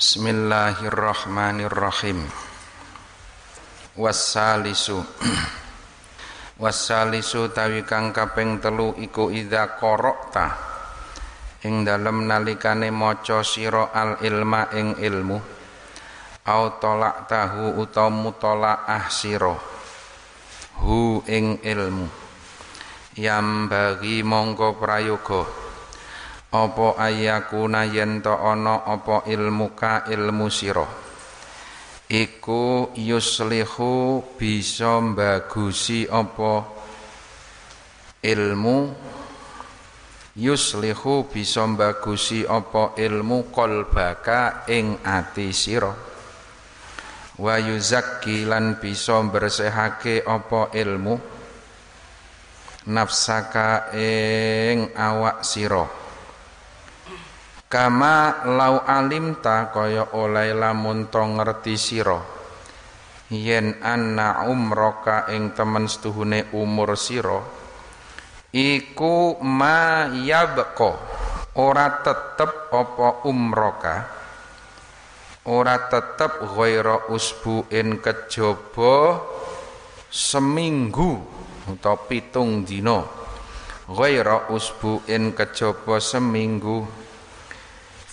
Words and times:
Bismillahirrahmanirrahim. 0.00 2.24
Wassalisu. 4.00 4.96
Wassalisu 6.64 7.52
tawi 7.52 7.84
kang 7.84 8.08
kaping 8.08 8.64
telu 8.64 8.96
iku 8.96 9.28
idza 9.28 9.76
qara'ta. 9.76 10.56
Ing 11.68 11.84
dalem 11.84 12.24
nalikane 12.24 12.88
maca 12.88 13.44
sira 13.44 13.92
al 13.92 14.16
ilma 14.24 14.72
ing 14.72 14.96
ilmu. 14.96 15.36
Au 16.48 16.64
tolak 16.80 17.28
tahu 17.28 17.84
utawa 17.84 18.08
mutolaah 18.08 19.04
sira. 19.12 19.52
Hu 20.80 21.20
ing 21.28 21.60
ilmu. 21.60 22.08
Yam 23.20 23.68
bagi 23.68 24.24
mongko 24.24 24.80
prayoga 24.80 25.68
apa 26.50 26.98
ayakuna 26.98 27.86
yen 27.86 28.18
to 28.22 28.34
ana 28.34 28.82
apa 28.82 29.22
ilmuka 29.30 30.10
ilmu 30.10 30.50
sira 30.50 31.10
iku 32.10 32.90
yuslihu 32.98 34.18
bisa 34.34 34.98
bagusi 35.14 36.10
apa 36.10 36.66
ilmu? 38.26 38.78
Yuslihu 40.40 41.26
bisa 41.26 41.66
bagusi 41.70 42.46
apa 42.46 42.94
ilmu 42.98 43.50
qalbaka 43.50 44.66
ing 44.70 45.02
ati 45.02 45.50
sira 45.50 45.90
wa 47.40 47.54
yuzakki 47.56 48.46
lan 48.46 48.78
bisa 48.78 49.22
bersihake 49.26 50.22
apa 50.26 50.70
ilmu? 50.74 51.14
Nafsaka 52.90 53.92
ing 53.94 54.90
awak 54.96 55.44
sira 55.44 55.84
Kama 57.70 58.42
lau 58.50 58.82
alimta 58.82 59.70
kaya 59.70 60.10
oleh 60.18 60.50
lamun 60.58 61.06
to 61.06 61.22
ngerti 61.22 61.78
sira. 61.78 62.18
Yen 63.30 63.78
anna 63.78 64.42
umroka 64.50 65.30
ing 65.30 65.54
temen 65.54 65.86
setuhune 65.86 66.50
umur 66.50 66.98
sira 66.98 67.38
iku 68.50 69.38
ma 69.38 70.10
yabqa 70.10 70.98
ora 71.54 72.02
tetep 72.02 72.74
apa 72.74 73.22
umroka 73.30 74.10
ora 75.46 75.78
tetep 75.86 76.42
ghaira 76.58 77.06
usbuin 77.06 78.02
kejaba 78.02 79.22
seminggu 80.10 81.22
utawa 81.70 82.02
pitung 82.10 82.66
dina. 82.66 83.06
Ghaira 83.86 84.50
usbuin 84.50 85.38
kejaba 85.38 86.02
seminggu 86.02 86.99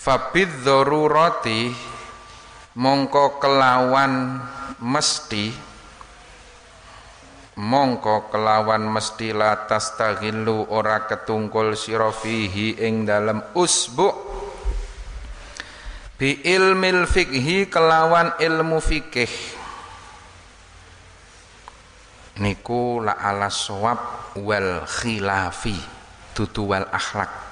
Fabid 0.08 0.63
darurati 0.63 1.67
mongko 2.80 3.44
kelawan 3.44 4.39
mesti 4.80 5.52
mongko 7.59 8.31
kelawan 8.31 8.88
mesti 8.88 9.36
la 9.36 9.67
tastaghillu 9.67 10.72
ora 10.72 11.03
ketungkul 11.11 11.75
sira 11.75 12.16
fihi 12.16 12.80
ing 12.88 13.03
dalem 13.03 13.44
usbu. 13.52 14.08
Bi 16.16 16.39
ilmil 16.39 17.03
fikhi 17.03 17.67
kelawan 17.67 18.39
ilmu 18.39 18.80
fikih 18.80 19.33
niku 22.39 23.03
la 23.03 23.19
ala 23.19 23.52
sawab 23.52 23.99
wal 24.39 24.88
khilafi 24.88 25.75
tutu 26.31 26.64
wal 26.64 26.88
akhlak 26.95 27.47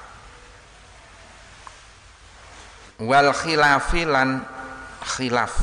wal 3.01 3.35
khilafilan 3.35 4.39
khilaf. 5.03 5.53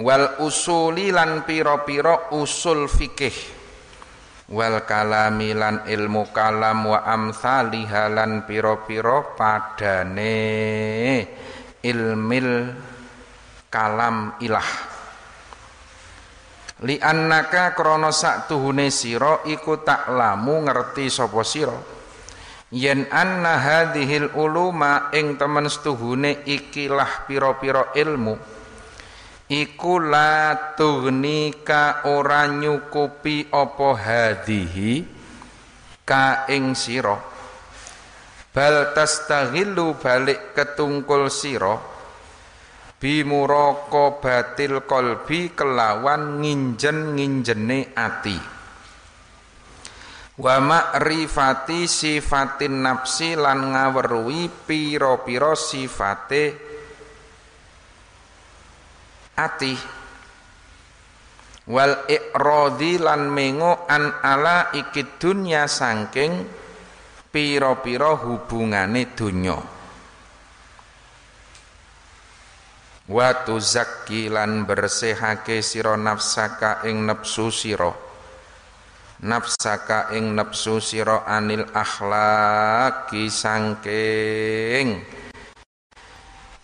Wal 0.00 0.40
usuli 0.40 1.12
lan 1.12 1.44
piro-piro 1.44 2.32
usul 2.40 2.88
fikih. 2.88 3.60
Wal 4.50 4.82
kalami 4.82 5.54
lan 5.54 5.86
ilmu 5.86 6.34
kalam 6.34 6.90
wa 6.90 7.06
amsaliha 7.06 8.10
lan 8.10 8.42
piro-piro 8.48 9.36
padane 9.38 10.42
ilmil 11.84 12.50
kalam 13.70 14.40
ilah. 14.42 14.70
Li 16.80 16.96
annaka 16.96 17.76
krana 17.76 18.08
sak 18.08 18.48
tuhune 18.48 18.88
sira 18.88 19.44
iku 19.44 19.84
taklamu 19.84 20.64
ngerti 20.64 21.12
sapa 21.12 21.44
sira 21.44 21.99
yen 22.70 23.06
anna 23.10 23.58
hadhil 23.58 24.30
uluma 24.34 25.10
ing 25.14 25.34
temen 25.34 25.66
setuhune 25.66 26.46
ikilah 26.46 27.26
pira-pira 27.26 27.90
ilmu 27.98 28.60
iku 29.50 29.98
la 29.98 30.54
tughnika 30.78 32.06
ora 32.06 32.46
nyukupi 32.46 33.50
apa 33.50 33.88
hadhihi 33.98 34.92
ka 36.06 36.46
ing 36.50 36.78
sira. 36.78 37.18
Bal 38.50 38.94
tastaghillu 38.94 39.94
balik 39.98 40.54
ketungkul 40.58 41.30
sira 41.30 41.78
bimuraqabatil 42.98 44.86
qalbi 44.90 45.54
kelawan 45.54 46.42
nginjen-nginjene 46.42 47.94
ati 47.94 48.59
wa 50.40 50.56
ma'rifati 50.56 51.84
sifatin 51.84 52.80
nafsi 52.80 53.36
lan 53.36 53.76
ngaweruhi 53.76 54.48
pira-pira 54.64 55.52
sifate 55.52 56.44
ati. 59.36 59.74
Wal 61.70 62.08
iqradi 62.08 62.98
lan 62.98 63.30
mengo 63.30 63.84
an 63.86 64.10
ala 64.24 64.72
ikid 64.72 65.20
dunya 65.20 65.68
sangking 65.68 66.48
pira-pira 67.28 68.16
hubungane 68.16 69.12
donya. 69.12 69.60
Wa 73.10 73.28
tuzakki 73.44 74.32
lan 74.32 74.64
bersihake 74.66 75.62
sira 75.62 75.94
nafsaka 76.00 76.82
ing 76.88 77.06
nafsu 77.06 77.52
sira 77.54 78.09
nafsaka 79.20 80.08
ing 80.16 80.32
nafsu 80.32 80.80
sira 80.80 81.28
anil 81.28 81.68
akhlaki 81.76 83.28
sangking. 83.28 85.04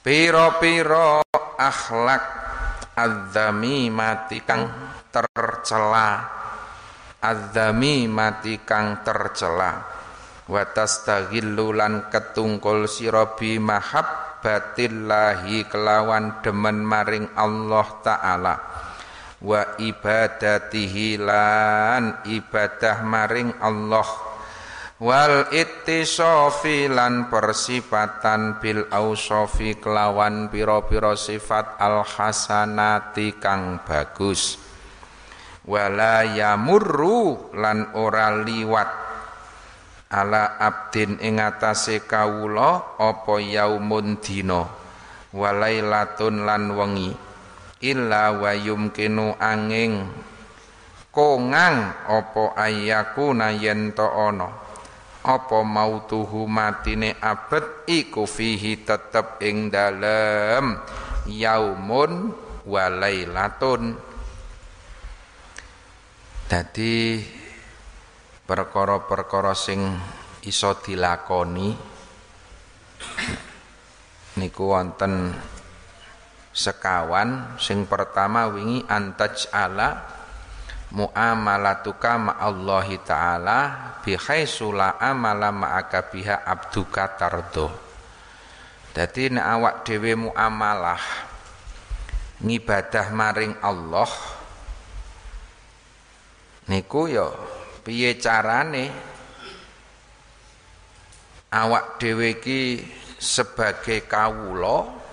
Piro-piro 0.01 1.21
akhlak 1.59 2.25
adzami 2.97 3.93
mati 3.93 4.41
kang 4.41 4.73
tercela. 5.13 6.33
Adzami 7.21 8.09
mati 8.09 8.57
kang 8.63 9.03
tercela. 9.03 9.83
Wa 10.47 10.63
tastaghillu 10.63 11.75
lan 11.75 12.07
ketungkul 12.07 12.87
sira 12.87 13.35
bi 13.35 13.59
mahabbatillahi 13.59 15.67
kelawan 15.67 16.39
demen 16.39 16.87
maring 16.87 17.27
Allah 17.35 17.87
taala 18.07 18.86
wa 19.43 19.77
ibadatihi 19.77 21.21
lan 21.21 22.25
ibadah 22.25 23.05
maring 23.05 23.53
Allah. 23.61 24.09
Wal 24.97 25.53
ittisofi 25.53 26.89
lan 26.89 27.29
persifatan 27.29 28.57
bil 28.57 28.89
ausofi 28.89 29.77
kelawan 29.77 30.49
piro-piro 30.49 31.13
sifat 31.13 31.77
al 31.77 32.01
hasanati 32.01 33.37
kang 33.37 33.85
bagus. 33.85 34.57
Wala 35.69 36.25
yamurru 36.25 37.53
lan 37.53 37.93
ora 37.93 38.41
liwat. 38.41 39.05
Ala 40.07 40.57
abdin 40.57 41.21
ing 41.21 41.45
atase 41.45 42.09
kawula 42.09 42.97
apa 42.97 43.37
yaumun 43.37 44.17
dina. 44.17 44.65
Walailatun 45.37 46.49
lan 46.49 46.73
wengi 46.73 47.26
illa 47.93 48.35
wa 48.35 48.51
yumkinu 48.51 49.39
angin. 49.39 50.07
Kongang 51.15 51.97
apa 52.05 52.53
ayakuna 52.59 53.55
yen 53.55 53.97
to 53.97 54.05
ana 54.05 54.53
apa 55.27 55.59
mautuhu 55.67 56.47
matine 56.47 57.19
abad 57.19 57.89
iku 57.91 58.29
fihi 58.29 58.87
tetep 58.87 59.43
ing 59.43 59.73
dalem. 59.73 60.79
Yaumun 61.27 62.31
wa 62.69 62.85
lailatun. 62.87 63.99
Dadi 66.47 67.19
perkara-perkara 68.47 69.51
sing 69.59 69.83
iso 70.47 70.79
dilakoni 70.79 71.75
niku 74.39 74.63
wonten 74.71 75.35
sekawan 76.57 77.61
sing 77.61 77.85
pertama 77.85 78.49
wingi 78.49 78.81
antaj 78.89 79.53
ala 79.53 80.09
muamalatuka 80.97 82.17
ma'allahi 82.17 82.97
ta'ala 83.05 83.59
bihaitsu 84.01 84.73
la 84.73 84.97
amala 84.97 85.53
ma'aka 85.53 86.09
biha 86.09 86.49
abduka 86.49 87.13
tardo. 87.13 87.69
Dadi 88.97 89.29
nek 89.29 89.45
awak 89.45 89.75
dhewe 89.85 90.17
muamalah 90.17 91.03
ngibadah 92.41 93.07
maring 93.13 93.61
Allah 93.61 94.09
niku 96.73 97.05
ya 97.05 97.29
piye 97.85 98.17
carane? 98.17 98.89
Awak 101.53 102.01
dhewe 102.01 102.41
sebagai 103.21 104.09
kawula 104.09 105.06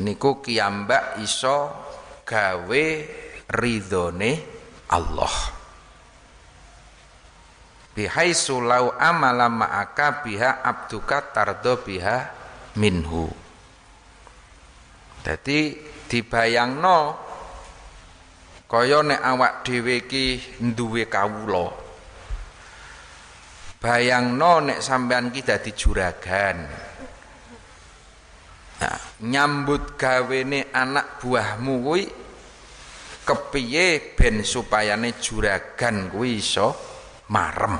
niku 0.00 0.40
kiambak 0.40 1.20
iso 1.20 1.68
gawe 2.24 2.84
ridhone 3.52 4.30
Allah. 4.88 5.36
Bihaisu 7.92 8.64
lau 8.64 8.96
amala 8.96 9.52
ma'aka 9.52 10.24
biha 10.24 10.64
abduka 10.64 11.28
tardo 11.28 11.84
biha 11.84 12.32
minhu. 12.80 13.28
Jadi 15.20 15.76
dibayangno 16.08 16.98
kaya 18.64 19.04
nek 19.04 19.20
awak 19.20 19.52
dhewe 19.68 20.08
iki 20.08 20.40
duwe 20.72 21.04
kawula. 21.04 21.68
Bayangno 23.76 24.64
nek 24.64 24.80
sampean 24.80 25.28
ki 25.28 25.44
dadi 25.44 25.76
juragan 25.76 26.64
nah, 28.82 28.98
nyambut 29.22 29.94
gawene 29.94 30.74
anak 30.74 31.22
buahmu 31.22 31.74
kuwi 31.86 32.02
kepiye 33.22 34.18
ben 34.18 34.42
supayane 34.42 35.14
juragan 35.22 36.10
kuwi 36.10 36.42
iso 36.42 36.74
marem? 37.30 37.78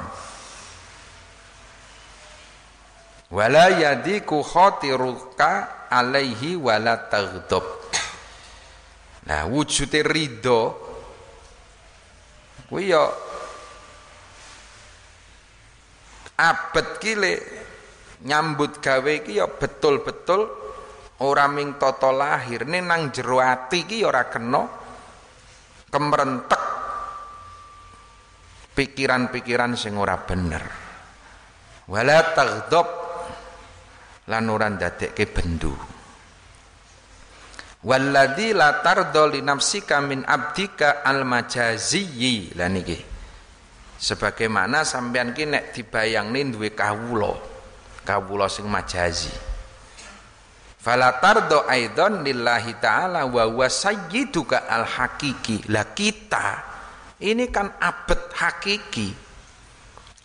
Wala 3.34 3.75
yadiku 3.75 4.44
khatiruka 4.46 5.82
alaihi 5.90 6.54
wala 6.54 7.10
taghdab 7.10 7.82
nah 9.22 9.46
wujude 9.46 10.02
ridho 10.02 10.75
kuwi 12.66 12.90
ya 12.90 13.06
abet 16.37 16.88
kile 16.98 17.32
nyambut 18.26 18.82
gawe 18.82 19.12
iki 19.22 19.38
ya 19.38 19.46
betul-betul 19.46 20.62
ora 21.22 21.46
ming 21.46 21.78
tata 21.78 22.10
lahirne 22.10 22.82
nang 22.82 23.14
jero 23.14 23.38
ati 23.38 23.86
iki 23.86 24.02
ora 24.02 24.26
kena 24.26 24.62
kemrentek 25.88 26.62
pikiran-pikiran 28.74 29.78
sing 29.78 29.94
ora 29.94 30.19
bener. 30.19 30.64
Wala 31.86 32.19
taghdab 32.34 32.88
lan 34.30 34.44
ora 34.48 34.66
ndadekke 34.70 35.24
bendu. 35.30 35.74
Walladzi 37.82 38.54
la 38.54 38.78
tardo 38.78 39.26
li 39.26 39.42
nafsika 39.42 39.98
min 39.98 40.22
abdika 40.22 41.02
al 41.02 41.26
majaziyyi. 41.26 42.54
Lan 42.54 42.78
iki 42.78 42.98
sebagaimana 44.02 44.82
sampean 44.82 45.30
ki 45.30 45.46
nek 45.46 45.70
dibayangne 45.70 46.50
duwe 46.50 46.74
kawula 46.74 47.38
kawula 48.02 48.50
sing 48.50 48.66
majazi 48.66 49.51
fala 50.82 51.23
tardo 51.23 51.62
aidon 51.70 52.26
lillahi 52.26 52.82
taala 52.82 53.23
wa 53.31 53.46
huwa 53.46 53.70
al 53.70 54.84
hakiki 54.84 55.70
lah 55.70 55.94
kita 55.94 56.46
ini 57.23 57.55
kan 57.55 57.79
abad 57.79 58.34
hakiki. 58.34 59.14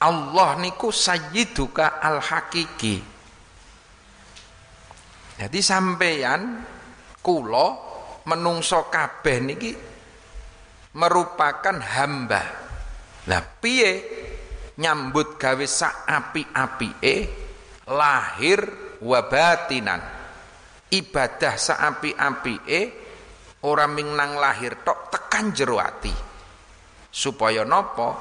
Allah 0.02 0.58
niku 0.58 0.90
sayyiduka 0.90 2.02
al 2.02 2.22
hakiki 2.22 3.18
jadi 5.38 5.60
sampeyan 5.62 6.66
kula 7.22 7.78
menungso 8.26 8.90
kabeh 8.90 9.38
niki 9.38 9.72
merupakan 10.98 11.78
hamba. 11.78 12.42
Lah 13.30 13.44
piye 13.62 14.02
nyambut 14.82 15.38
gawe 15.38 15.66
sak 15.70 16.10
api-apike 16.10 17.16
lahir 17.86 18.66
wa 19.06 19.20
batinan. 19.30 20.17
Ibadah 20.88 21.54
sak 21.60 21.80
api-apike 21.84 22.82
ora 23.68 23.86
ming 23.92 24.16
nang 24.16 24.40
lahir 24.40 24.80
tok 24.86 25.12
tekan 25.12 25.52
jero 25.52 25.84
ati. 25.84 26.14
Supaya 27.12 27.68
napa? 27.68 28.16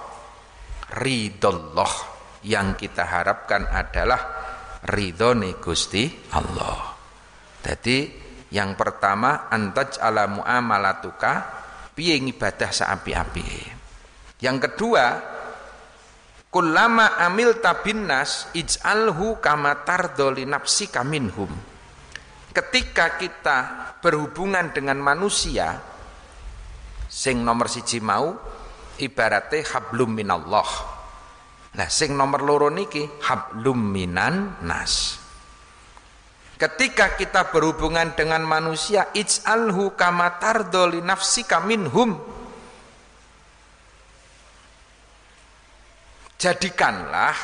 Ridullah 0.86 1.94
yang 2.46 2.78
kita 2.78 3.06
harapkan 3.06 3.66
adalah 3.70 4.22
ridhone 4.86 5.58
Gusti 5.58 6.06
Allah. 6.34 6.94
Jadi 7.62 7.98
yang 8.54 8.78
pertama 8.78 9.50
antaj 9.50 9.98
ala 9.98 10.30
muamalatuka 10.30 11.32
piye 11.94 12.18
ngibadah 12.22 12.70
sak 12.70 12.88
api-apike. 13.02 13.74
Yang 14.38 14.70
kedua, 14.70 15.04
kullama 16.52 17.18
amil 17.18 17.58
tabinnas 17.58 18.52
ij'alhu 18.54 19.42
kama 19.42 19.82
tardoli 19.82 20.46
nafsika 20.46 21.02
minhum. 21.02 21.75
Ketika 22.56 23.20
kita 23.20 23.58
berhubungan 24.00 24.72
dengan 24.72 24.96
manusia 24.96 25.76
sing 27.04 27.44
nomor 27.44 27.68
siji 27.68 28.00
mau 28.00 28.32
ibaratnya 28.96 29.60
hablum 29.76 30.16
minallah. 30.16 30.64
Nah, 31.76 31.88
sing 31.92 32.16
nomor 32.16 32.40
loro 32.40 32.72
niki 32.72 33.04
hablum 33.28 33.76
minan 33.76 34.64
nas. 34.64 35.20
Ketika 36.56 37.12
kita 37.20 37.52
berhubungan 37.52 38.16
dengan 38.16 38.40
manusia 38.40 39.12
ij'alhu 39.12 39.92
kama 39.92 40.40
tardoli 40.40 41.04
nafsika 41.04 41.60
minhum 41.60 42.16
jadikanlah 46.40 47.36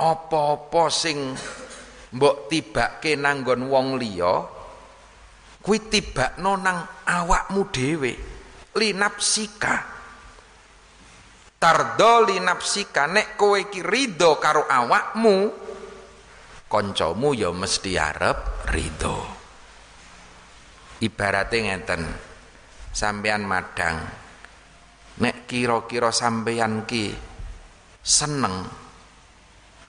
apa-apa 0.00 0.88
sing 0.88 1.36
mbok 2.14 2.48
tibake 2.48 3.16
nanggon 3.20 3.68
wong 3.68 4.00
liya 4.00 4.58
kuwi 5.68 5.92
tibakno 5.92 6.56
nang 6.56 7.04
awakmu 7.04 7.68
dhewe. 7.68 8.12
Linapsika. 8.78 9.76
Tardo 11.58 12.24
linapsika 12.30 13.10
nek 13.10 13.34
kowe 13.34 13.58
iki 13.58 13.82
ridho 13.82 14.38
karo 14.38 14.64
awakmu 14.64 15.50
kancamu 16.70 17.34
ya 17.34 17.50
mesti 17.50 17.98
arep 17.98 18.70
ridho. 18.70 19.18
Ibarate 21.02 21.58
ngeten 21.66 22.02
sampean 22.94 23.42
madang 23.42 23.98
nek 25.18 25.50
kira-kira 25.50 26.14
sampeyan 26.14 26.86
ki 26.86 27.10
seneng 28.00 28.87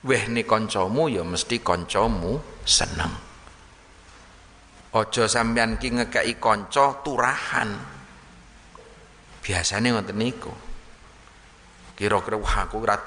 wehne 0.04 0.48
kancamu 0.48 1.12
ya 1.12 1.24
mesti 1.28 1.60
kancamu 1.60 2.40
seneng. 2.64 3.12
Aja 4.90 5.30
sampeyan 5.30 5.78
ki 5.78 6.02
ngekeki 6.02 6.42
kanca 6.42 6.98
turahan. 7.06 7.70
Biasane 9.44 9.88
ngoten 9.94 10.18
niku. 10.18 10.54
Kira-kira 11.94 12.40
wah 12.40 12.56
aku 12.66 12.82
ora 12.82 12.98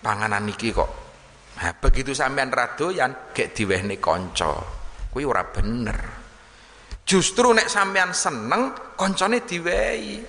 panganan 0.00 0.48
iki 0.48 0.72
kok. 0.72 0.90
Nah, 1.60 1.76
begitu 1.76 2.16
sampean 2.16 2.48
ra 2.48 2.72
doyan 2.72 3.34
gek 3.36 3.52
diwehne 3.52 4.00
kanca. 4.00 4.64
Kuwi 5.12 5.28
ora 5.28 5.44
bener. 5.44 5.98
Justru 7.04 7.52
nek 7.52 7.68
sampean 7.68 8.16
seneng 8.16 8.96
koncone 8.96 9.44
diwehi. 9.44 10.24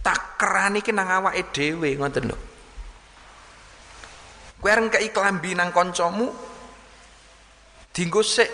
Takeran 0.00 0.80
iki 0.80 0.94
nang 0.96 1.12
awake 1.12 1.50
dhewe 1.52 1.92
ngoten 1.98 2.24
lho. 2.30 2.55
Kowe 4.56 4.70
areng 4.72 4.88
kei 4.88 5.12
klambi 5.12 5.52
nang 5.52 5.70
kancamu 5.70 6.26
dienggo 7.92 8.22
sik. 8.24 8.50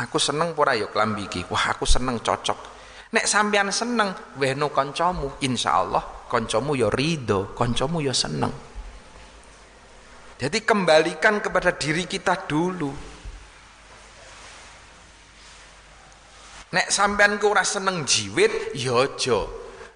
Aku 0.00 0.16
seneng 0.16 0.56
ora 0.56 0.72
ya 0.72 0.88
klambi 0.88 1.28
iki? 1.28 1.44
Wah, 1.52 1.76
aku 1.76 1.84
seneng 1.84 2.24
cocok. 2.24 2.58
Nek 3.10 3.26
sampean 3.26 3.68
seneng 3.68 4.14
wehno 4.40 4.72
kancamu, 4.72 5.42
insyaallah 5.44 6.30
kancamu 6.30 6.72
ya 6.78 6.88
ridho, 6.88 7.52
kancamu 7.52 8.00
ya 8.00 8.14
seneng. 8.14 8.54
Jadi 10.40 10.64
kembalikan 10.64 11.42
kepada 11.44 11.76
diri 11.76 12.08
kita 12.08 12.48
dulu. 12.48 12.88
Nek 16.70 16.86
sampean 16.88 17.36
ku 17.36 17.50
ora 17.52 17.66
seneng 17.66 18.06
jiwit, 18.06 18.72
ya 18.78 19.04
aja. 19.04 19.42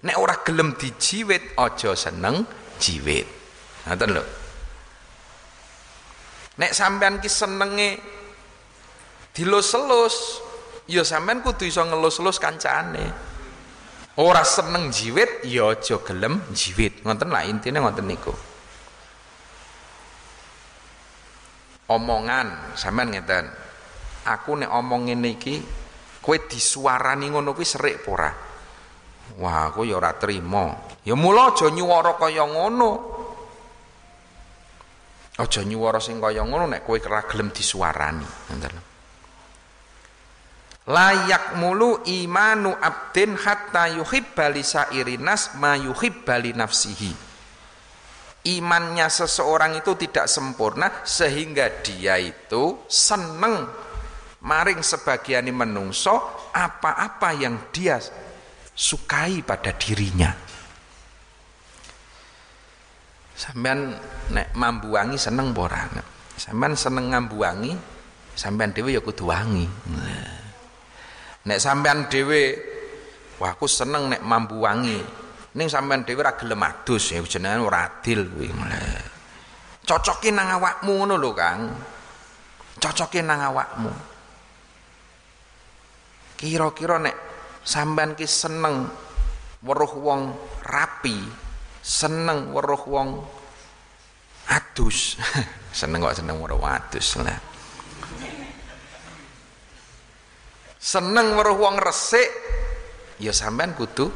Nek 0.05 0.15
ora 0.21 0.37
gelem 0.45 0.77
dijiwit, 0.77 1.57
aja 1.57 1.97
seneng 1.97 2.45
jiwit. 2.77 3.34
Ngoten 3.85 4.09
lho. 4.11 4.23
Nek 6.55 6.71
sampean 6.71 7.19
ki 7.19 7.29
senenge 7.29 7.89
dilus-elus, 9.35 10.15
ya 10.87 11.03
sampean 11.03 11.43
kudu 11.43 11.67
iso 11.67 11.83
ngelus-elus 11.83 12.39
kancane. 12.39 13.05
Ora 14.15 14.47
seneng 14.47 14.89
jiwit, 14.89 15.43
ya 15.43 15.75
aja 15.75 15.99
gelem 16.01 16.39
jiwit. 16.55 17.03
Ngoten 17.03 17.29
lah 17.29 17.43
intine 17.43 17.83
ngoten 17.83 18.07
niku. 18.07 18.33
omongan 21.89 22.73
sampean 22.73 23.13
ngeten 23.13 23.45
aku 24.25 24.57
nek 24.57 24.73
omong 24.73 25.09
ngene 25.09 25.29
iki 25.37 25.55
kowe 26.21 26.37
disuarani 26.49 27.29
ngono 27.29 27.53
kuwi 27.53 27.67
serik 27.67 28.01
wah 28.09 29.69
aku 29.69 29.85
ya 29.85 30.01
ora 30.01 30.17
trima 30.17 30.97
ya 31.05 31.13
mula 31.13 31.53
aja 31.53 31.69
nyuwara 31.69 32.17
kaya 32.17 32.45
ngono 32.49 33.14
aja 35.35 35.61
nyuwara 35.67 35.99
sing 35.99 36.23
kaya 36.23 36.43
ngono 36.47 36.71
nek 36.71 36.87
kowe 36.87 36.95
ora 36.99 37.27
gelem 37.27 37.51
disuarani. 37.51 38.27
Ngoten. 38.55 38.75
Layak 40.85 41.57
mulu 41.57 42.05
imanu 42.05 42.69
abdin 42.77 43.33
hatta 43.35 43.89
yuhibba 43.89 44.53
li 44.53 44.61
sairinas 44.61 45.57
ma 45.57 45.73
yuhibba 45.73 46.37
li 46.37 46.53
nafsihi. 46.53 47.11
Imannya 48.45 49.09
seseorang 49.09 49.81
itu 49.81 49.97
tidak 49.97 50.29
sempurna 50.29 51.01
sehingga 51.01 51.81
dia 51.81 52.21
itu 52.21 52.85
seneng 52.85 53.65
maring 54.45 54.85
sebagian 54.85 55.49
menungso 55.49 56.45
apa-apa 56.53 57.33
yang 57.33 57.73
dia 57.73 57.97
sukai 58.77 59.41
pada 59.41 59.73
dirinya 59.73 60.54
sampean 63.35 63.99
nek 64.31 64.55
mambuangi 64.55 65.19
seneng 65.19 65.51
ora 65.53 65.85
sampean 66.39 66.73
seneng 66.73 67.11
ngambuangi 67.11 67.75
sampean 68.35 68.71
dhewe 68.71 68.95
ya 68.95 69.01
kudu 69.03 69.27
wangi 69.27 69.67
nek 71.45 71.59
sampean 71.59 72.07
dhewe 72.07 72.55
wah 73.37 73.51
aku 73.51 73.67
seneng 73.67 74.07
nek 74.07 74.23
mambuangi 74.23 75.25
Ning 75.55 75.71
sampean 75.71 76.03
dhewe 76.03 76.19
ora 76.19 76.35
gelem 76.35 76.67
adus 76.67 77.15
ya 77.15 77.23
jenenge 77.23 77.63
ora 77.63 77.87
adil 77.87 78.27
kuwi. 78.27 78.51
Cocoke 79.87 80.27
nang 80.27 80.51
awakmu 80.59 80.91
ngono 80.99 81.15
lho, 81.15 81.31
Kang. 81.31 81.71
Cocoke 82.75 83.23
nang 83.23 83.39
awakmu. 83.39 83.91
Kira-kira 86.35 86.99
nek 86.99 87.15
sampean 87.63 88.19
ki 88.19 88.27
seneng 88.27 88.83
weruh 89.63 89.93
wong 89.95 90.21
rapi, 90.67 91.23
seneng 91.85 92.49
weruh 92.49 92.81
wong 92.89 93.21
adus. 94.49 95.21
seneng 95.79 96.01
kok 96.01 96.17
seneng 96.17 96.41
weruh 96.41 96.65
adus 96.65 97.21
lah. 97.21 97.37
Seneng 100.81 101.37
weruh 101.37 101.57
wong 101.57 101.77
resik, 101.77 102.29
ya 103.21 103.33
sampean 103.33 103.77
kudu 103.77 104.09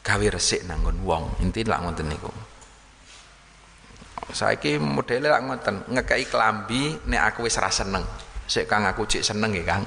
gawe 0.00 0.26
resik 0.32 0.64
nanggon 0.64 0.96
wong. 1.04 1.36
Inti 1.44 1.60
lak 1.68 1.84
ngoten 1.84 2.08
niku. 2.08 2.32
Saiki 4.32 4.80
modele 4.80 5.28
lak 5.28 5.44
ngoten 5.44 5.76
ngekeki 5.92 6.26
klambi 6.32 6.96
nek 7.08 7.32
aku 7.32 7.44
wis 7.44 7.60
ra 7.60 7.68
seneng. 7.68 8.04
Sik 8.46 8.70
Kang 8.70 8.86
aku 8.86 9.04
cek 9.04 9.24
seneng 9.24 9.52
ya 9.52 9.64
Kang. 9.64 9.84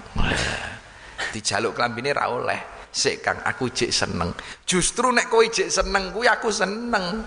Dijaluk 1.32 1.78
klambine 1.78 2.12
ra 2.12 2.28
oleh 2.34 2.79
sik 2.90 3.22
Kang 3.22 3.40
aku 3.46 3.70
cek 3.70 3.92
seneng. 3.94 4.34
Justru 4.66 5.14
nek 5.14 5.30
kowe 5.30 5.46
cek 5.46 5.70
seneng 5.70 6.12
kuwi 6.14 6.26
aku 6.26 6.50
seneng. 6.50 7.22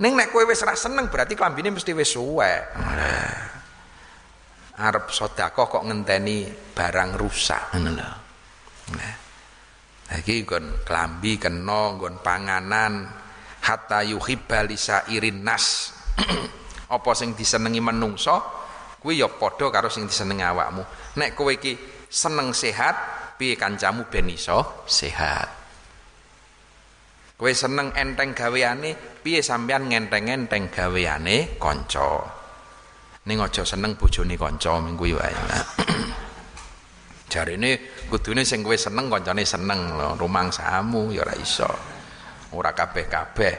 Ning 0.00 0.12
nek 0.14 0.30
kowe 0.30 0.44
wis 0.44 0.60
ra 0.62 0.76
seneng 0.76 1.08
berarti 1.08 1.34
klambine 1.34 1.72
mesti 1.72 1.92
wis 1.96 2.12
suwek. 2.12 2.62
Arep 4.74 5.06
sedekah 5.08 5.66
kok 5.70 5.84
ngenteni 5.86 6.50
barang 6.74 7.10
rusak. 7.14 7.78
Ngono 7.78 7.90
lho. 7.94 8.10
Nah 8.94 9.14
iki 10.20 10.44
nggon 10.44 10.84
klambi 10.84 11.40
kena 11.40 11.94
nggon 11.96 12.20
panganan. 12.20 13.22
Hatta 13.64 14.04
yuhibba 14.04 14.68
irin 15.08 15.40
nas. 15.40 15.96
Apa 16.94 17.10
sing 17.16 17.32
disenengi 17.32 17.80
menungso 17.80 18.36
kuwi 19.00 19.20
ya 19.20 19.28
padha 19.28 19.72
karo 19.72 19.88
sing 19.88 20.04
disenengi 20.04 20.44
awakmu. 20.44 20.84
Nek 21.16 21.32
kowe 21.32 21.48
iki 21.48 21.76
seneng 22.10 22.52
sehat 22.52 23.23
piye 23.34 23.58
kancamu 23.58 24.06
ben 24.08 24.30
iso 24.30 24.86
sehat. 24.86 25.64
Kowe 27.34 27.50
seneng 27.50 27.90
enteng 27.98 28.30
gaweane 28.30 28.94
piye 28.94 29.42
sampean 29.42 29.90
ngenteng-enteng 29.90 30.70
gaweane 30.70 31.58
kanca? 31.58 32.22
Ning 33.26 33.42
aja 33.42 33.66
seneng 33.66 33.98
bojone 33.98 34.38
kanca 34.38 34.78
minggu 34.78 35.18
wae. 35.18 35.34
Jarine 37.32 38.06
kudune 38.06 38.46
sing 38.46 38.62
kowe 38.62 38.78
seneng 38.78 39.10
kancane 39.10 39.42
seneng 39.42 39.98
lho. 39.98 40.14
Rumangsamu 40.14 41.10
ya 41.10 41.26
ora 41.26 41.34
iso. 41.34 41.70
Ora 42.54 42.70
kabeh-kabeh. 42.70 43.54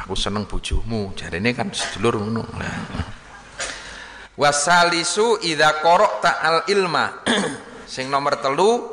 Aku 0.00 0.16
seneng 0.16 0.48
bojomu. 0.48 1.12
Jarine 1.12 1.52
kan 1.52 1.68
sedulur 1.68 2.16
ngono. 2.16 2.42
Wasalisu 4.40 5.44
idza 5.44 5.84
qara'ta 5.84 6.40
al 6.40 6.58
ilma 6.72 7.12
sing 7.90 8.06
nomor 8.06 8.38
telu 8.38 8.86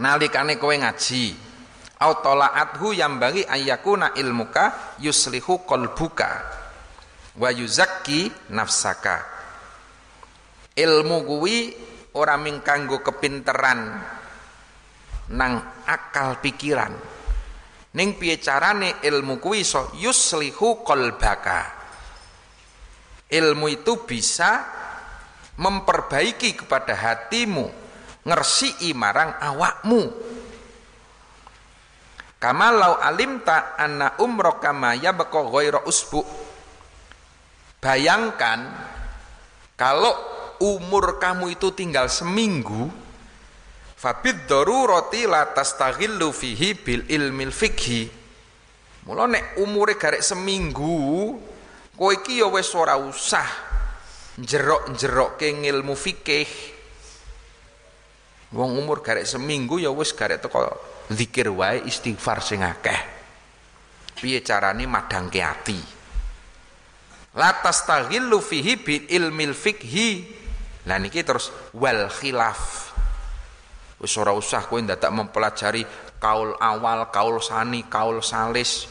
nalikane 0.00 0.56
kowe 0.56 0.72
ngaji. 0.72 1.52
Au 2.00 2.24
tolaathu 2.24 2.96
bagi 3.20 3.44
ayakuna 3.44 4.16
ilmuka 4.16 4.96
yuslihu 5.04 5.68
qalbuka 5.68 6.30
wa 7.36 7.48
yuzakki 7.52 8.32
nafsaka. 8.56 9.20
Ilmu 10.72 11.28
kuwi 11.28 11.76
ora 12.16 12.40
ming 12.40 12.64
kanggo 12.64 13.04
kepinteran 13.04 14.00
nang 15.36 15.52
akal 15.84 16.40
pikiran. 16.40 16.96
Ning 17.92 18.16
piye 18.16 18.40
carane 18.40 19.04
ilmu 19.04 19.36
kuwi 19.36 19.60
iso 19.60 19.92
yuslihu 20.00 20.80
qalbaka? 20.80 21.76
Ilmu 23.28 23.66
itu 23.68 24.08
bisa 24.08 24.64
memperbaiki 25.60 26.64
kepada 26.64 26.96
hatimu 26.96 27.79
ngersi 28.24 28.92
marang 28.92 29.36
awakmu. 29.40 30.02
Kama 32.40 32.68
lau 32.72 32.96
alimta 32.96 33.76
anna 33.76 34.16
umraka 34.16 34.72
ma 34.72 34.96
yabqa 34.96 35.40
ghaira 35.44 35.84
usbu. 35.84 36.24
Bayangkan 37.80 38.60
kalau 39.76 40.12
umur 40.60 41.16
kamu 41.16 41.56
itu 41.56 41.72
tinggal 41.72 42.12
seminggu 42.12 42.92
fabid 43.96 44.48
darurati 44.48 45.24
la 45.24 45.48
tastaghillu 45.48 46.32
fihi 46.32 46.76
bil 46.76 47.04
ilmil 47.08 47.52
fikhi 47.52 48.08
mula 49.08 49.24
nek 49.28 49.60
umure 49.60 49.96
garek 49.96 50.20
seminggu 50.20 51.36
kowe 51.96 52.12
iki 52.12 52.40
ya 52.40 52.48
wis 52.52 52.72
ora 52.76 53.00
usah 53.00 53.44
jerok-jerokke 54.40 55.52
ngilmu 55.64 55.92
fikih 55.92 56.48
wong 58.50 58.70
umur 58.78 59.02
garek 59.02 59.26
seminggu 59.26 59.78
ya 59.78 59.90
wis 59.94 60.14
garek 60.14 60.42
teko 60.42 60.66
zikir 61.10 61.50
wae 61.50 61.86
istighfar 61.86 62.42
sing 62.42 62.62
akeh 62.66 63.00
piye 64.18 64.42
carane 64.42 64.84
madangke 64.86 65.40
ati 65.40 65.80
la 67.38 67.54
tastaghillu 67.62 68.38
fihi 68.42 68.74
bil 68.78 69.04
ilmil 69.08 69.54
fikhi 69.54 70.40
Nah 70.88 70.96
niki 70.96 71.20
terus 71.20 71.52
wal 71.76 72.08
khilaf. 72.08 72.92
Wis 74.00 74.16
ora 74.16 74.32
usah 74.32 74.64
kowe 74.64 74.80
ndadak 74.80 75.12
mempelajari 75.12 75.84
kaul 76.16 76.56
awal, 76.56 77.12
kaul 77.12 77.36
sani, 77.44 77.84
kaul 77.84 78.24
salis. 78.24 78.88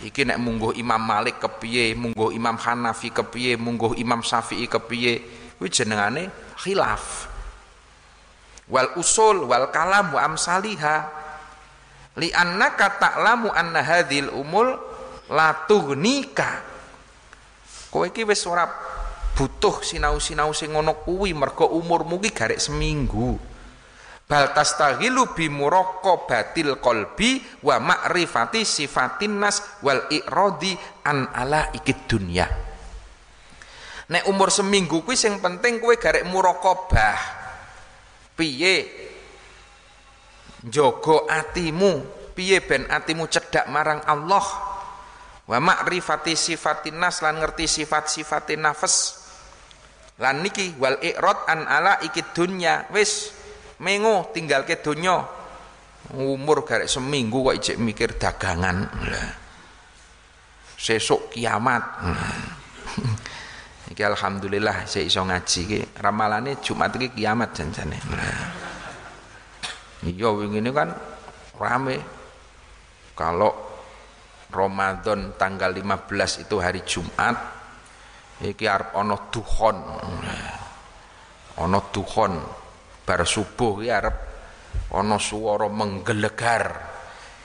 Iki 0.00 0.30
nek 0.30 0.38
mungguh 0.38 0.78
Imam 0.78 1.02
Malik 1.02 1.42
kepiye, 1.42 1.98
mungguh 1.98 2.30
Imam 2.30 2.54
Hanafi 2.54 3.10
kepiye, 3.10 3.58
mungguh 3.58 3.98
Imam 3.98 4.22
Syafi'i 4.22 4.70
kepiye. 4.70 5.12
Kuwi 5.58 5.70
jenengane 5.70 6.30
khilaf. 6.60 7.33
Wal 8.70 8.96
usul 8.96 9.44
wal 9.44 9.68
kalam 9.68 10.14
wa 10.16 10.20
amsaliha. 10.24 10.96
Li 12.20 12.30
annaka 12.30 12.96
ta'lamu 12.96 13.50
anna 13.50 13.82
hadhil 13.82 14.30
umul 14.30 14.72
la 15.28 15.66
tughnika. 15.66 16.62
Kowe 17.90 18.06
iki 18.08 18.22
wis 18.22 18.42
ora 18.46 18.66
butuh 19.34 19.82
sinau-sinau 19.82 20.54
sing 20.54 20.72
ngono 20.72 21.02
kuwi 21.02 21.34
mergo 21.34 21.66
umurmu 21.74 22.22
ki 22.22 22.30
garek 22.30 22.62
seminggu 22.62 23.54
bal 24.24 24.56
tastaghilu 24.56 25.36
bi 25.36 25.52
muraqabatil 25.52 26.80
qalbi 26.80 27.42
wa 27.60 27.76
ma'rifati 27.76 28.64
sifatin 28.64 29.36
nas 29.36 29.60
wal 29.84 30.08
i'radi 30.08 30.72
an 31.04 31.28
ala 31.34 31.68
ikid 31.76 32.08
dunya 32.08 32.48
nek 34.08 34.24
umur 34.30 34.48
seminggu 34.48 35.04
kuwi 35.04 35.18
sing 35.18 35.42
penting 35.42 35.82
kowe 35.82 35.92
garek 35.98 36.24
muraqabah 36.24 37.43
piye? 38.36 38.76
Njogo 40.66 41.26
atimu. 41.30 42.04
Piye 42.34 42.58
ben 42.66 42.90
atimu 42.90 43.30
cedak 43.30 43.70
marang 43.70 44.02
Allah? 44.04 44.42
Wa 45.44 45.58
ma'rifati 45.60 46.34
sifatin 46.34 46.98
nas 46.98 47.22
lan 47.22 47.38
ngerti 47.38 47.70
sifat-sifatin 47.70 48.64
nafas. 48.64 49.22
Lan 50.18 50.42
niki 50.46 50.74
wal 50.78 50.98
i'rad 51.02 51.46
an 51.46 51.66
ala 51.66 52.02
ikid 52.02 52.34
dunya. 52.34 52.86
Wis 52.90 53.30
mengo 53.78 54.30
tinggal 54.34 54.66
ke 54.66 54.82
dunya. 54.82 55.22
Umur 56.14 56.68
garek 56.68 56.90
seminggu 56.90 57.40
kok 57.48 57.56
ijek 57.56 57.76
mikir 57.80 58.20
dagangan. 58.20 58.88
Sesuk 60.76 61.32
kiamat 61.32 61.80
Iki 63.84 64.00
alhamdulillah 64.00 64.88
saya 64.88 65.04
iso 65.04 65.20
ngaji 65.20 65.60
iki. 65.68 65.80
Ramalane 66.00 66.56
Jumat 66.64 66.96
iki 66.96 67.12
kiamat 67.12 67.52
janjane. 67.52 68.00
Iya 70.04 70.28
wingi 70.32 70.60
ini 70.60 70.70
kan 70.72 70.92
rame. 71.60 71.96
Kalau 73.14 73.52
Ramadan 74.50 75.38
tanggal 75.38 75.70
15 75.70 76.44
itu 76.46 76.56
hari 76.58 76.82
Jumat, 76.82 77.36
iki 78.42 78.66
arep 78.66 78.90
ana 78.96 79.16
duhon. 79.30 79.78
Ana 81.54 81.78
duhon 81.94 82.32
bar 83.06 83.20
subuh 83.22 83.84
iki 83.84 83.90
arep 83.92 84.16
ana 84.90 85.16
swara 85.22 85.70
menggelegar 85.70 86.64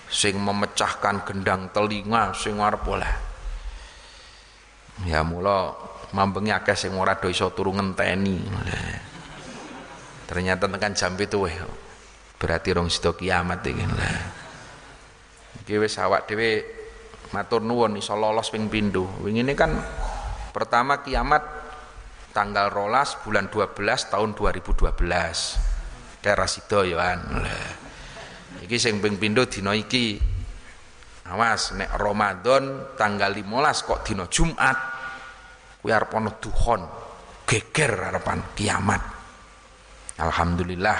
sing 0.10 0.42
memecahkan 0.42 1.22
gendang 1.22 1.70
telinga 1.70 2.34
sing 2.34 2.58
arep 2.58 2.82
oleh. 2.90 3.29
Ya 5.08 5.24
mula 5.24 5.72
mambengi 6.12 6.52
akeh 6.52 6.76
sing 6.76 6.92
ora 6.98 7.16
do 7.16 7.32
iso 7.32 7.54
turu 7.56 7.72
ngenteni. 7.72 8.42
Ternyata 10.28 10.68
tekan 10.68 10.94
jam 10.98 11.16
itu 11.16 11.38
weh. 11.46 11.56
Berarti 12.40 12.70
rong 12.76 12.92
sida 12.92 13.16
kiamat 13.16 13.64
iki. 13.64 13.86
Iki 15.64 15.76
wis 15.80 15.96
awak 16.00 16.28
dhewe 16.28 16.64
matur 17.32 17.62
nuwun 17.64 17.96
iso 18.00 18.16
lolos 18.16 18.52
ping 18.52 18.68
pindho. 18.68 19.08
Wingi 19.24 19.44
kan 19.56 19.76
pertama 20.52 21.00
kiamat 21.04 21.44
tanggal 22.36 22.72
rolas 22.72 23.16
bulan 23.24 23.48
12 23.48 23.76
tahun 24.12 24.36
2012. 24.36 26.24
Daerah 26.24 26.50
sida 26.52 26.80
ya. 26.84 27.16
Iki 28.66 28.78
sing 28.80 29.00
ping 29.00 29.16
pindho 29.16 29.48
dina 29.48 29.72
iki. 29.76 30.39
Awas 31.30 31.78
nek 31.78 31.94
Ramadan 31.94 32.98
tanggal 32.98 33.30
15 33.38 33.86
kok 33.86 34.02
dina 34.02 34.26
Jumat 34.26 34.78
kuwi 35.78 35.94
arep 35.94 36.12
ana 36.18 36.34
duhon 36.42 36.82
geger 37.46 38.10
harapan 38.10 38.42
kiamat. 38.58 39.02
Alhamdulillah 40.20 41.00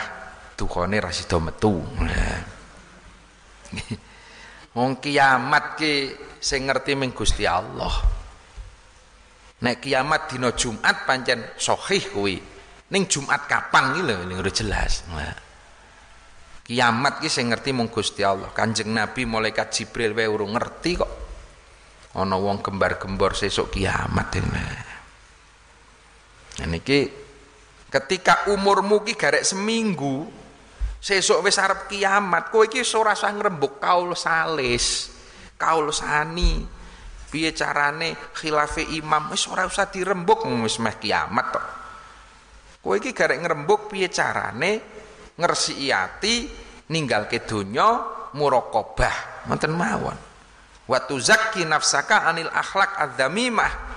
duhone 0.54 0.98
ra 1.02 1.10
sida 1.10 1.42
metu. 1.42 1.82
Wong 4.78 5.02
kiamat 5.02 5.76
ki 5.82 5.94
sing 6.38 6.70
ngerti 6.70 6.94
ming 6.94 7.12
Gusti 7.12 7.50
Allah. 7.50 7.92
Nek 9.60 9.82
kiamat 9.82 10.30
dina 10.30 10.54
Jumat 10.54 11.10
pancen 11.10 11.58
sahih 11.58 12.06
kuwi 12.14 12.38
ning 12.94 13.10
Jumat 13.10 13.50
kapan 13.50 13.98
iki 13.98 14.02
lho 14.06 14.24
ning 14.30 14.40
jelas 14.54 15.04
kiamat 16.70 17.18
ki 17.18 17.34
sing 17.34 17.50
ngerti 17.50 17.74
mung 17.74 17.90
Gusti 17.90 18.22
Allah. 18.22 18.54
Kanjeng 18.54 18.94
Nabi 18.94 19.26
malaikat 19.26 19.74
Jibril 19.74 20.14
wae 20.14 20.30
urung 20.30 20.54
ngerti 20.54 21.02
kok. 21.02 21.12
Ana 22.14 22.38
wong 22.38 22.62
gembar-gembor 22.62 23.34
sesuk 23.34 23.74
kiamat 23.74 24.30
ini. 24.38 24.66
Nah 26.62 26.68
niki 26.70 27.10
ketika 27.90 28.54
umurmu 28.54 29.02
ki 29.02 29.18
garek 29.18 29.42
seminggu 29.42 30.30
sesuk 31.02 31.42
wis 31.42 31.58
arep 31.58 31.90
kiamat 31.90 32.54
kowe 32.54 32.70
iki 32.70 32.86
ora 32.94 33.18
usah 33.18 33.34
ngrembug 33.34 33.82
kaul 33.82 34.14
salis 34.14 35.10
kaul 35.58 35.90
sani. 35.90 36.78
Piye 37.30 37.54
carane 37.54 38.14
khilafe 38.34 38.86
imam? 38.94 39.34
Wis 39.34 39.50
ora 39.50 39.66
usah 39.66 39.90
dirembuk 39.90 40.46
wis 40.62 40.78
meh 40.78 41.02
kiamat 41.02 41.46
tok. 41.50 41.66
Kowe 42.86 42.94
iki 42.94 43.10
garek 43.10 43.42
ngrembug 43.42 43.90
piye 43.90 44.10
carane 44.14 44.99
ngresiki 45.40 45.88
ati 45.96 46.52
ninggalke 46.92 47.48
donya 47.48 48.04
muraqabah 48.36 49.48
ngoten 49.48 49.74
mawon. 49.74 50.18
Wa 50.90 51.00
tuzakki 51.06 51.64
nafsaka 51.64 52.28
anil 52.28 52.52
akhlak 52.52 53.00
adzamimah. 53.00 53.88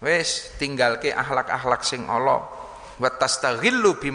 Wis 0.00 0.56
tinggalke 0.56 1.12
akhlak-akhlak 1.12 1.84
sing 1.84 2.08
Allah 2.08 2.40
wa 3.00 3.08
tastaghillu 3.08 4.00
bi 4.00 4.08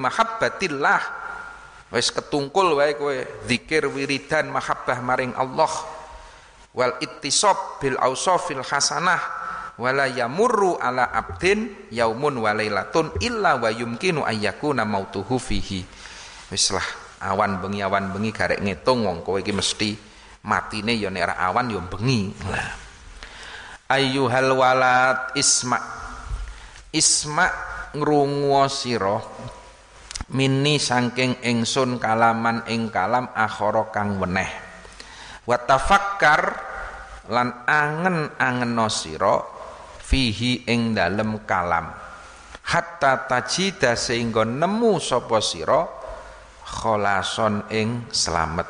wis 1.93 2.09
ketungkul 2.09 2.81
wae 2.81 2.97
kowe 2.97 3.13
zikir 3.45 3.85
wiridan 3.93 4.49
mahabbah 4.49 4.97
maring 5.05 5.37
Allah. 5.37 5.69
Wal 6.75 6.97
ittisab 6.99 7.79
bil 7.79 7.95
ausafil 8.01 8.65
hasanah. 8.65 9.45
Wala 9.75 10.07
yamurru 10.07 10.79
ala 10.79 11.11
abdin 11.11 11.91
yaumun 11.91 12.39
walailatun 12.39 13.11
illa 13.19 13.59
wa 13.59 13.67
yumkinu 13.67 14.23
ayyakuna 14.23 14.87
mautuhu 14.87 15.35
fihi 15.35 15.83
wis 16.53 16.69
lah 16.73 16.85
awan 17.25 17.57
bengi 17.63 17.81
awan 17.81 18.13
bengi 18.13 18.29
garek 18.29 18.61
ngitung 18.61 19.07
wong 19.07 19.25
kowe 19.25 19.41
iki 19.41 19.55
mesti 19.55 20.15
matine 20.45 20.93
ya 20.95 21.09
nek 21.09 21.33
awan 21.33 21.73
ya 21.73 21.81
bengi. 21.81 22.29
Lah. 22.47 22.69
Ayyuhal 23.89 24.53
walad 24.53 25.33
isma. 25.37 25.81
Isma 26.95 27.47
ngrungu 27.91 28.55
sira 28.71 29.19
mini 30.31 30.79
saking 30.79 31.43
ingsun 31.43 31.99
kalaman 31.99 32.63
ing 32.71 32.87
kalam 32.87 33.27
akhara 33.35 33.91
kang 33.91 34.15
weneh. 34.21 34.47
Wa 35.43 35.59
tafakkar 35.59 36.41
lan 37.29 37.67
angen-angeno 37.67 38.87
sira 38.87 39.43
fihi 39.99 40.65
ing 40.71 40.95
dalem 40.95 41.43
kalam. 41.43 41.91
Hatta 42.65 43.29
tajida 43.29 43.93
sehingga 43.93 44.41
nemu 44.41 44.97
sapa 44.97 45.37
sira 45.37 46.04
kholason 46.65 47.69
ing 47.69 48.09
slamet. 48.09 48.65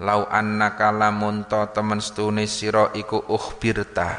Lau 0.00 0.26
annaka 0.26 0.90
lamun 0.90 1.46
to 1.46 1.70
temen 1.70 2.02
stune 2.02 2.50
sira 2.50 2.90
iku 2.96 3.22
ukhbirta 3.30 4.18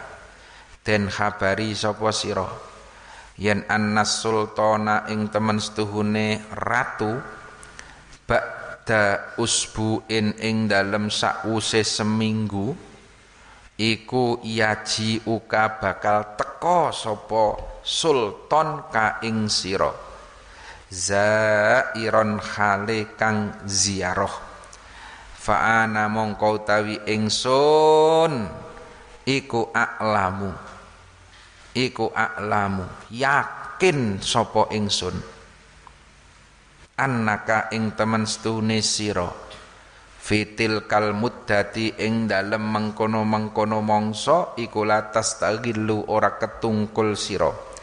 den 0.85 1.11
habari 1.11 1.75
sapa 1.75 2.13
sira? 2.15 2.47
Yen 3.35 3.67
annas 3.67 4.23
sultana 4.23 5.09
ing 5.11 5.27
temen 5.27 5.59
stuhune 5.59 6.39
ratu 6.55 7.19
ba'da 8.23 9.35
usbuin 9.35 10.39
ing 10.39 10.71
dalem 10.71 11.11
sakwuse 11.11 11.83
seminggu 11.83 12.71
iku 13.75 14.39
yaji 14.39 15.27
uka 15.27 15.83
bakal 15.83 16.39
teko 16.39 16.95
sapa 16.95 17.45
sultan 17.83 18.87
ka 18.87 19.19
ing 19.27 19.51
sira 19.51 20.04
zairon 20.89 22.37
khale 22.37 23.17
kang 23.17 23.65
ziarah. 23.65 24.35
Fa'ana 25.45 26.09
mongko 26.09 26.47
utawi 26.57 27.05
ingsun 27.05 28.49
iku 29.29 29.69
aklamu 29.69 30.49
iku 31.77 32.09
aklamu 32.09 32.85
yakin 33.13 34.17
sapa 34.21 34.73
ingsun? 34.73 35.13
Annaka 36.95 37.69
ing 37.75 37.93
temen 37.93 38.23
stune 38.25 38.79
sira. 38.79 39.27
Fitil 40.25 40.89
kal 40.89 41.13
muddati 41.13 42.01
ing 42.01 42.25
dalem 42.25 42.65
mengkono-mengkono 42.65 43.85
mongso 43.85 44.57
iku 44.57 44.81
latas 44.81 45.37
tagillu 45.37 46.09
ora 46.09 46.41
ketungkul 46.41 47.13
sira 47.13 47.74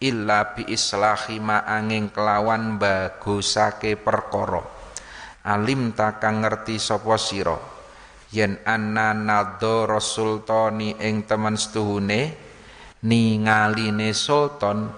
illa 0.00 0.52
bi 0.52 0.68
islahi 0.68 1.40
ma 1.40 1.64
angin 1.64 2.12
kelawan 2.12 2.76
bagusake 2.76 3.96
perkara. 3.96 4.60
Alim 5.46 5.94
takang 5.94 6.42
ngerti 6.42 6.76
sapa 6.76 7.14
sira? 7.16 7.56
Yen 8.34 8.58
anna 8.66 9.14
nadhara 9.14 10.02
sultani 10.02 10.98
ing 10.98 11.24
temen 11.24 11.54
setuhune 11.54 12.34
ningaline 13.06 14.10
sultan 14.10 14.90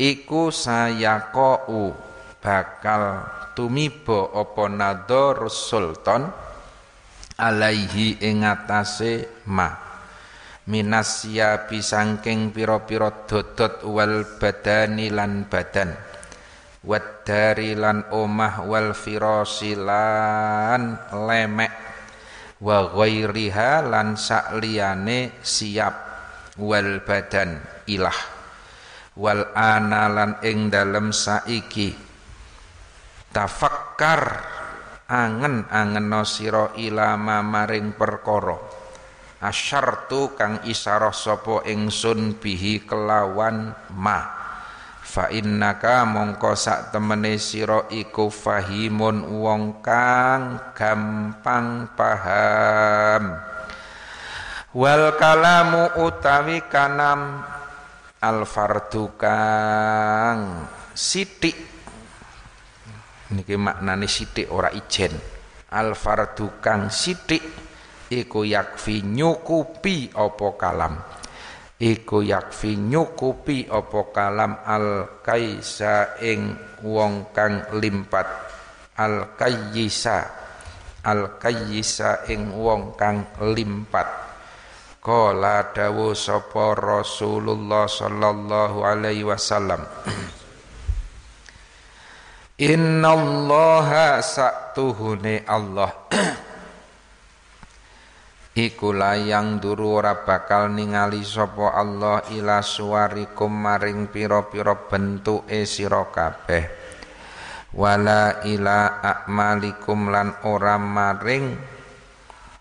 iku 0.00 0.48
sayaqau 0.48 1.92
bakal 2.40 3.20
tumiba 3.52 4.32
apa 4.32 4.64
nadhar 4.72 5.52
sultan 5.52 6.32
alaihi 7.36 8.16
ing 8.24 8.48
atase 8.48 9.44
ma 9.44 9.89
minasya 10.68 11.70
bisangking 11.70 12.52
pira-pira 12.52 13.24
dodot 13.24 13.80
wal 13.86 14.26
badani 14.36 15.08
lan 15.08 15.48
badan. 15.48 15.96
Wadari 16.80 17.76
lan 17.76 18.08
omah 18.08 18.64
wal 18.64 18.96
firasilan 18.96 20.82
lemek. 21.12 21.72
Wa 22.60 22.92
ghairiha 22.92 23.84
lan 23.84 24.16
sakliyane 24.20 25.40
siap 25.40 25.94
wal 26.60 27.04
badan 27.04 27.60
ilah. 27.88 28.16
Wal 29.16 29.52
ana 29.52 30.08
lan 30.08 30.40
ing 30.44 30.72
dalem 30.72 31.12
saiki. 31.12 31.92
Tafakkar 33.30 34.22
angen-angen 35.04 36.08
sira 36.24 36.72
ilama 36.80 37.44
maring 37.44 37.92
perkara 37.92 38.79
asyartu 39.40 40.36
kang 40.36 40.60
isarah 40.68 41.16
sapa 41.16 41.64
ingsun 41.64 42.36
bihi 42.36 42.84
kelawan 42.84 43.72
ma. 43.96 44.38
Fa 45.00 45.26
innaka 45.26 46.06
mongko 46.06 46.54
sak 46.54 46.94
temene 46.94 47.34
sira 47.40 47.90
iku 47.90 48.30
fahimun 48.30 49.26
wong 49.42 49.82
kang 49.82 50.70
gampang 50.76 51.90
paham. 51.98 53.34
Wal 54.70 55.18
kalamu 55.18 55.98
utawi 55.98 56.62
kanam 56.70 57.42
al 58.22 58.46
fardu 58.46 59.18
kang 59.18 60.70
sithik. 60.94 61.58
Niki 63.34 63.58
maknane 63.58 64.06
sithik 64.06 64.46
ora 64.54 64.70
ijen. 64.70 65.10
Al 65.74 65.98
fardu 65.98 66.62
kang 66.62 66.86
sithik 66.86 67.69
iku 68.10 68.42
yakfi 68.42 69.06
nyukupi 69.06 70.10
apa 70.10 70.48
kalam. 70.58 70.94
Iku 71.80 72.20
yakfi 72.20 72.76
nyukupi 72.76 73.70
apa 73.70 74.00
kalam 74.12 74.52
al 74.66 75.16
kaisa 75.22 76.20
ing 76.20 76.52
wong 76.84 77.32
kang 77.32 77.70
limpat. 77.78 78.26
Al 78.98 79.38
kayyisa. 79.38 80.18
Al 81.06 81.40
kayyisa 81.40 82.28
ing 82.28 82.52
wong 82.52 82.98
kang 82.98 83.30
limpat. 83.40 84.28
Kala 85.00 85.72
dawu 85.72 86.12
sapa 86.12 86.76
Rasulullah 86.76 87.88
sallallahu 87.88 88.84
alaihi 88.84 89.24
wasallam. 89.24 89.80
Innallaha 92.60 94.20
saktuhune 94.20 95.48
Allah 95.48 95.96
Iku 98.50 98.90
layang 98.90 99.62
duru 99.62 100.02
ora 100.02 100.26
bakal 100.26 100.74
ningali 100.74 101.22
sapa 101.22 101.70
Allah 101.70 102.26
ila 102.34 102.58
suwarikum 102.58 103.46
maring 103.46 104.10
pira-pira 104.10 104.74
bentuke 104.90 105.62
sira 105.62 106.10
kabeh. 106.10 106.66
Wala 107.70 108.42
ila 108.42 108.98
a'malikum 108.98 110.10
lan 110.10 110.42
ora 110.50 110.74
maring 110.82 111.54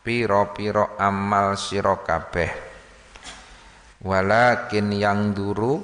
piro-piro 0.05 0.93
amal 1.01 1.57
sira 1.57 1.97
kabeh. 2.05 2.51
Walakin 4.05 4.93
yang 4.93 5.33
duru 5.33 5.81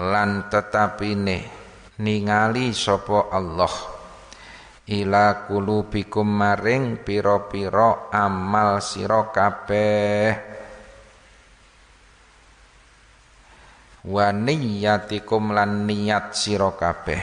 lan 0.00 0.48
tetapine 0.48 1.44
ningali 2.00 2.72
sapa 2.72 3.28
Allah 3.28 3.91
ila 4.92 5.48
kulubikum 5.48 6.28
maring 6.28 7.00
piro-piro 7.00 8.12
amal 8.12 8.84
sira 8.84 9.32
kabeh. 9.32 10.28
Wa 14.04 14.28
niyyatikum 14.36 15.56
lan 15.56 15.88
niat 15.88 16.36
sira 16.36 16.76
kabeh. 16.76 17.22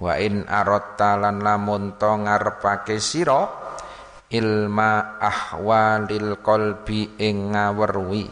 Wa 0.00 0.16
in 0.16 0.48
aratta 0.48 1.20
lan 1.20 1.44
lamun 1.44 2.00
to 2.00 2.12
ngarepake 2.24 2.96
sira 2.96 3.44
ilma 4.32 5.20
ahwalil 5.20 6.40
qalbi 6.40 7.20
ing 7.20 7.52
ngawerwi. 7.52 8.24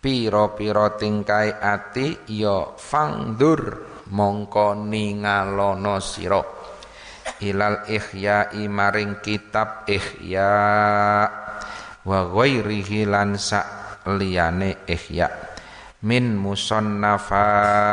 Pira-pira 0.00 0.96
tingkai 0.96 1.52
ati 1.60 2.24
ya 2.32 2.72
fangdur 2.78 3.60
mongko 4.08 4.72
ningalono 4.72 6.00
sira 6.00 6.59
ilal 7.40 7.84
ihya 7.88 8.52
maring 8.68 9.20
kitab 9.24 9.88
ihya. 9.88 10.52
Wa 12.04 12.20
ghairihi 12.28 13.04
lan 13.08 13.36
sak 13.36 14.04
liyane 14.08 14.84
ihya. 14.88 15.28
Min 16.00 16.36
musannafati 16.40 17.90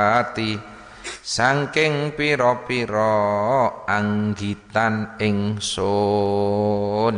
Sangking 1.28 2.16
piro-piro 2.16 3.84
anggitan 3.84 5.20
ingsun. 5.20 7.16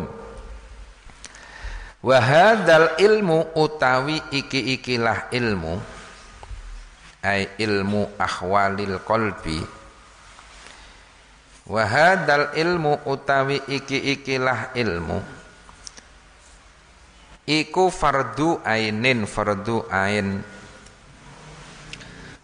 Wahadal 2.00 2.96
ilmu 2.98 3.54
utawi 3.60 4.18
iki-ikilah 4.34 5.30
ilmu 5.36 5.76
ay 7.22 7.60
ilmu 7.60 8.16
ahwalil 8.16 9.04
qalbi 9.04 9.60
Wahadal 11.70 12.58
ilmu 12.58 13.06
utawi 13.06 13.62
iki-ikilah 13.70 14.74
ilmu. 14.74 15.22
Iku 17.46 17.94
fardu 17.94 18.58
ainin 18.66 19.30
fardu 19.30 19.86
ain. 19.94 20.42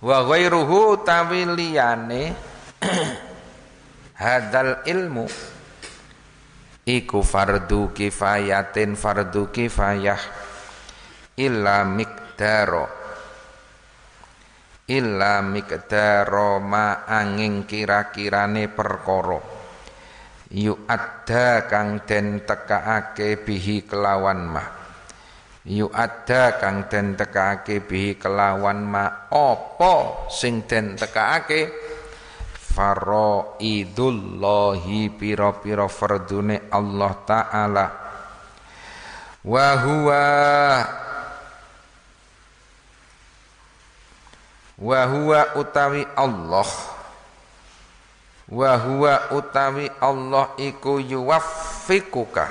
Wa 0.06 0.22
ghairuhu 0.30 1.02
tawiliyane 1.02 2.38
hadal 4.22 4.86
ilmu. 4.86 5.26
Iku 6.86 7.26
fardu 7.26 7.98
kifayatin 7.98 8.94
fardu 8.94 9.50
kifayah. 9.50 10.22
Illa 11.34 11.82
miqdaro 11.82 13.05
illa 14.90 15.42
miqdaro 15.42 16.62
ma 16.62 17.06
angin 17.10 17.66
kira-kirane 17.66 18.70
perkara. 18.70 19.42
Yu 20.56 20.86
adda 20.86 21.66
kang 21.66 22.06
den 22.06 22.46
tekaake 22.46 23.42
bihi 23.42 23.90
kelawan 23.90 24.46
mah 24.46 24.86
yu 25.66 25.90
ada 25.90 26.62
kang 26.62 26.86
den 26.86 27.18
tekake 27.18 27.82
bihi 27.82 28.22
kelawan 28.22 28.86
ma. 28.86 29.26
Apa 29.34 30.30
sing 30.30 30.70
den 30.70 30.94
tekake 30.94 31.74
faraidullahi 32.54 35.10
pira-pira 35.10 35.90
fardune 35.90 36.70
Allah 36.70 37.14
taala. 37.26 37.90
Wa 39.46 39.78
huwa 39.82 40.26
wa 44.78 45.06
huwa 45.06 45.56
utawi 45.56 46.08
Allah. 46.16 46.68
Wa 48.52 48.78
huwa 48.78 49.32
utawi 49.32 49.92
Allah 50.02 50.50
iku 50.58 51.00
yuwaffiquka. 51.00 52.48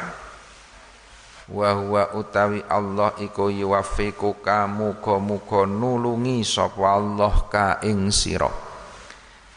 Wa 1.49 1.71
huwa 1.73 2.03
utawi 2.17 2.65
Allah 2.69 3.13
iku 3.21 3.51
yuwaffiqu 3.53 4.35
kamu 4.41 4.97
muga 5.21 5.69
nulungi 5.69 6.41
sapa 6.45 6.97
Allah 6.97 7.35
ka 7.53 7.79
ing 7.85 8.09
sira. 8.09 8.49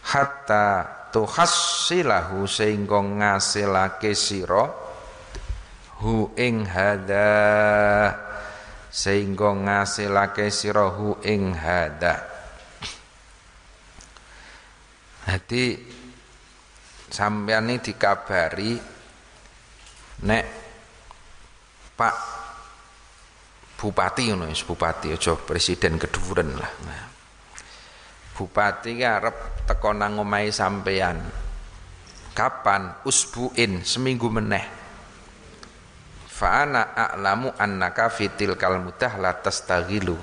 Hatta 0.03 0.85
tuhassilahu 1.15 2.43
sehingga 2.47 2.99
ngasilake 3.01 4.11
sira. 4.15 4.67
Hu 6.03 6.29
ing 6.37 6.67
hada 6.69 8.13
sehingga 8.93 9.49
ngasilake 9.55 10.51
sira 10.53 10.93
hu 10.93 11.17
ing 11.25 11.57
hada 11.57 12.36
Jadi 15.27 15.75
sampeyan 17.11 17.67
ini 17.67 17.83
dikabari 17.83 18.71
nek 20.23 20.45
Pak 21.97 22.15
Bupati 23.77 24.25
ngono 24.25 24.49
bupati 24.49 25.13
aja 25.13 25.37
presiden 25.37 26.01
keduren 26.01 26.49
lah. 26.57 26.71
Nah. 26.81 27.05
Bupati 28.33 28.97
arep 29.05 29.69
teko 29.69 29.93
nang 29.93 30.17
omahe 30.17 30.49
sampean. 30.49 31.21
Kapan? 32.33 33.05
Usbuin 33.05 33.85
seminggu 33.85 34.33
meneh. 34.33 34.65
Fa 36.25 36.65
ana 36.65 36.93
a'lamu 36.93 37.53
annaka 37.53 38.09
fitil 38.09 38.57
kal 38.57 38.81
mudah 38.81 39.13
la 39.21 39.37
tastaghilu. 39.37 40.17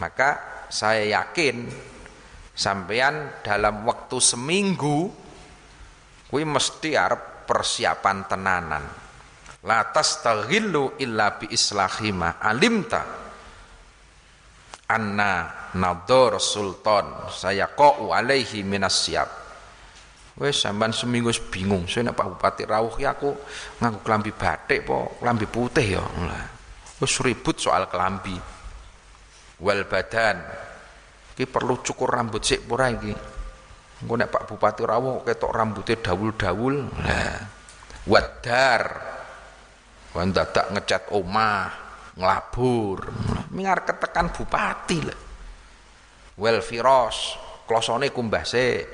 Maka 0.00 0.64
saya 0.72 1.20
yakin 1.20 1.68
sampean 2.60 3.40
dalam 3.40 3.88
waktu 3.88 4.20
seminggu 4.20 5.08
kuwi 6.28 6.44
mesti 6.44 6.92
arep 6.92 7.48
persiapan 7.48 8.28
tenanan. 8.28 8.84
La 9.64 9.80
tastaghillu 9.88 11.00
illa 11.00 11.40
bi 11.40 11.48
islahima 11.48 12.36
alimta. 12.36 13.02
Anna 14.90 15.32
nador 15.80 16.36
sultan 16.42 17.30
saya 17.32 17.70
qau 17.72 18.10
alaihi 18.10 18.66
minas 18.66 19.06
siap 19.06 19.30
wes 20.36 20.60
sampean 20.60 20.92
seminggu 20.92 21.32
bingung. 21.48 21.88
Saya 21.88 22.10
nek 22.10 22.18
Pak 22.18 22.26
Bupati 22.36 22.64
rawuh 22.68 22.96
ya 23.00 23.14
aku 23.16 23.30
nganggo 23.80 24.00
kelambi 24.04 24.32
batik 24.34 24.84
po 24.84 25.16
kelambi 25.22 25.46
putih 25.46 25.86
ya 25.96 26.04
wes 27.00 27.14
ribut 27.22 27.56
soal 27.60 27.86
kelambi 27.86 28.34
wal 29.60 29.84
badan 29.86 30.69
ki 31.40 31.48
perlu 31.48 31.80
cukur 31.80 32.12
rambut 32.12 32.44
sik 32.44 32.68
ora 32.68 32.92
iki 32.92 33.16
engko 34.04 34.14
nek 34.20 34.28
Pak 34.28 34.44
Bupati 34.44 34.84
rawuh 34.84 35.24
ketok 35.24 35.48
rambutnya 35.48 35.96
dawul-dawul 35.96 36.74
lah 36.84 37.40
wadar 38.04 38.84
Wan 40.10 40.34
dadak 40.34 40.74
ngecat 40.74 41.02
omah, 41.14 41.70
ngelabur. 42.18 43.06
Mingar 43.54 43.86
ketekan 43.86 44.34
bupati 44.34 44.98
lah. 45.06 45.20
Wel 46.34 46.58
firos, 46.58 47.38
klosone 47.62 48.10
kumbase. 48.10 48.90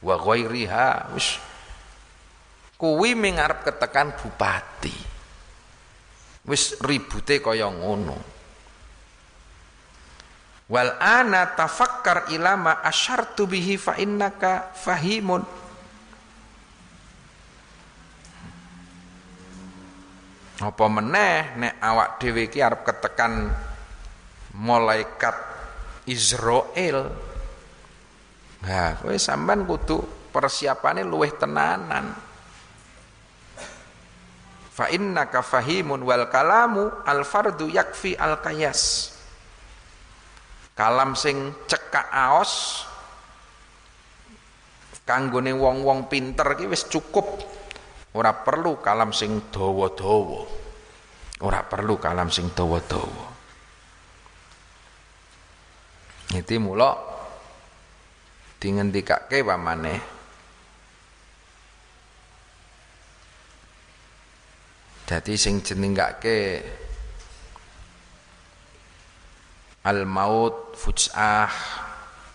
Wa 0.00 0.16
ghairiha 0.16 1.12
wis 1.12 1.36
kuwi 2.80 3.12
mingarep 3.12 3.68
ketekan 3.68 4.16
bupati. 4.16 4.96
Wis 6.48 6.80
ribute 6.80 7.44
kaya 7.44 7.68
ngono. 7.68 8.16
Wal 10.72 10.96
ana 10.96 11.52
tafakkar 11.52 12.32
ilama 12.32 12.80
asyartu 12.80 13.44
bihi 13.44 13.76
fa 13.76 14.00
innaka 14.00 14.72
fahimun 14.72 15.44
apa 20.62 20.84
meneh 20.88 21.60
nek 21.60 21.74
awak 21.76 22.08
dhewe 22.16 22.48
iki 22.48 22.64
arep 22.64 22.88
ketekan 22.88 23.52
malaikat 24.56 25.36
Israel 26.08 27.12
Nah, 28.62 28.94
kowe 29.02 29.18
sampean 29.18 29.66
kudu 29.66 29.98
persiapane 30.30 31.02
luweh 31.02 31.34
tenanan. 31.34 32.14
Fa 34.72 34.86
innaka 34.88 35.42
fahimun 35.42 36.00
wal 36.06 36.30
kalamu 36.30 36.86
al 37.02 37.26
fardu 37.26 37.66
yakfi 37.66 38.14
al 38.14 38.38
qayas. 38.38 39.11
Kalam 40.72 41.12
sing 41.12 41.52
cekak 41.68 42.08
aos 42.08 42.84
kanggone 45.04 45.52
wong-wong 45.52 46.08
pinter 46.08 46.56
iki 46.56 46.64
wis 46.70 46.88
cukup. 46.88 47.26
Ora 48.12 48.32
perlu 48.44 48.76
kalam 48.80 49.12
sing 49.12 49.52
dawa-dawa. 49.52 50.42
Ora 51.44 51.60
perlu 51.64 51.96
kalam 51.96 52.28
sing 52.28 52.52
dawa-dawa. 52.52 53.26
Iki 56.32 56.56
mula 56.56 56.96
dingendikake 58.56 59.44
pamane 59.44 60.22
Dadi 65.02 65.36
sing 65.36 65.60
jenengake 65.60 66.64
al 69.82 70.06
maut 70.06 70.78
fujah 70.78 71.50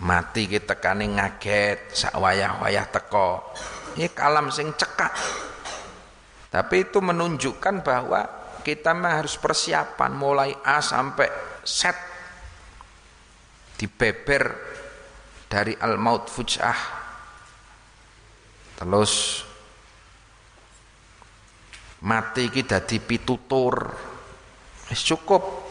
mati 0.03 0.45
kita 0.45 0.77
tekane 0.77 1.07
ngaget 1.09 1.95
sak 1.95 2.13
wayah-wayah 2.19 2.85
teko. 2.91 3.55
Ini 3.97 4.13
kalam 4.13 4.53
sing 4.53 4.75
cekak. 4.77 5.13
Tapi 6.53 6.75
itu 6.85 7.01
menunjukkan 7.01 7.81
bahwa 7.81 8.21
kita 8.61 8.93
mah 8.93 9.23
harus 9.23 9.39
persiapan 9.39 10.11
mulai 10.13 10.53
A 10.63 10.83
sampai 10.83 11.27
Z. 11.65 11.95
Dibeber 13.77 14.43
dari 15.49 15.73
al-maut 15.73 16.29
fujah. 16.29 16.77
Terus 18.77 19.41
mati 22.05 22.53
iki 22.53 22.61
dadi 22.61 23.01
pitutur. 23.01 23.73
Cukup 24.87 25.66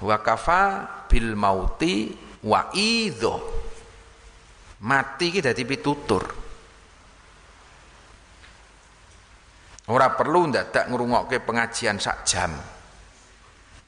wa 0.00 0.16
kafa 0.20 0.62
bil 1.08 1.36
mauti 1.36 2.12
wa 2.48 2.72
idho 2.72 3.36
mati 4.80 5.24
iki 5.28 5.40
dadi 5.44 5.62
pitutur 5.68 6.24
ora 9.90 10.08
perlu 10.16 10.40
ndadak 10.48 10.88
ngrungokke 10.88 11.44
pengajian 11.44 12.00
sak 12.00 12.24
jam 12.24 12.52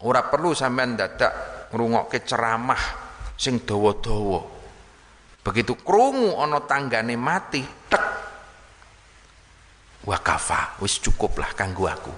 ora 0.05 0.21
perlu 0.29 0.53
sampean 0.53 0.99
ndadak 0.99 1.33
ngrungokke 1.73 2.21
ceramah 2.29 3.03
sing 3.43 3.67
dawa-dawa. 3.67 4.41
Begitu 5.43 5.75
krungu 5.83 6.39
ana 6.39 6.63
tanggane 6.63 7.19
mati, 7.19 7.59
tek. 7.91 8.05
Wakafa, 10.07 10.79
wis 10.79 11.03
cukup 11.03 11.43
lah 11.43 11.51
kanggo 11.55 11.91
aku. 11.91 12.15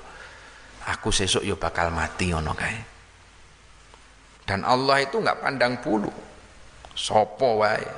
Aku 0.92 1.08
sesuk 1.08 1.40
yo 1.40 1.56
bakal 1.56 1.88
mati 1.88 2.28
ngono 2.28 2.52
kae. 2.52 2.93
Dan 4.44 4.60
Allah 4.64 5.00
itu 5.00 5.20
nggak 5.20 5.40
pandang 5.40 5.80
bulu. 5.80 6.12
Sopo 6.92 7.64
wae. 7.64 7.88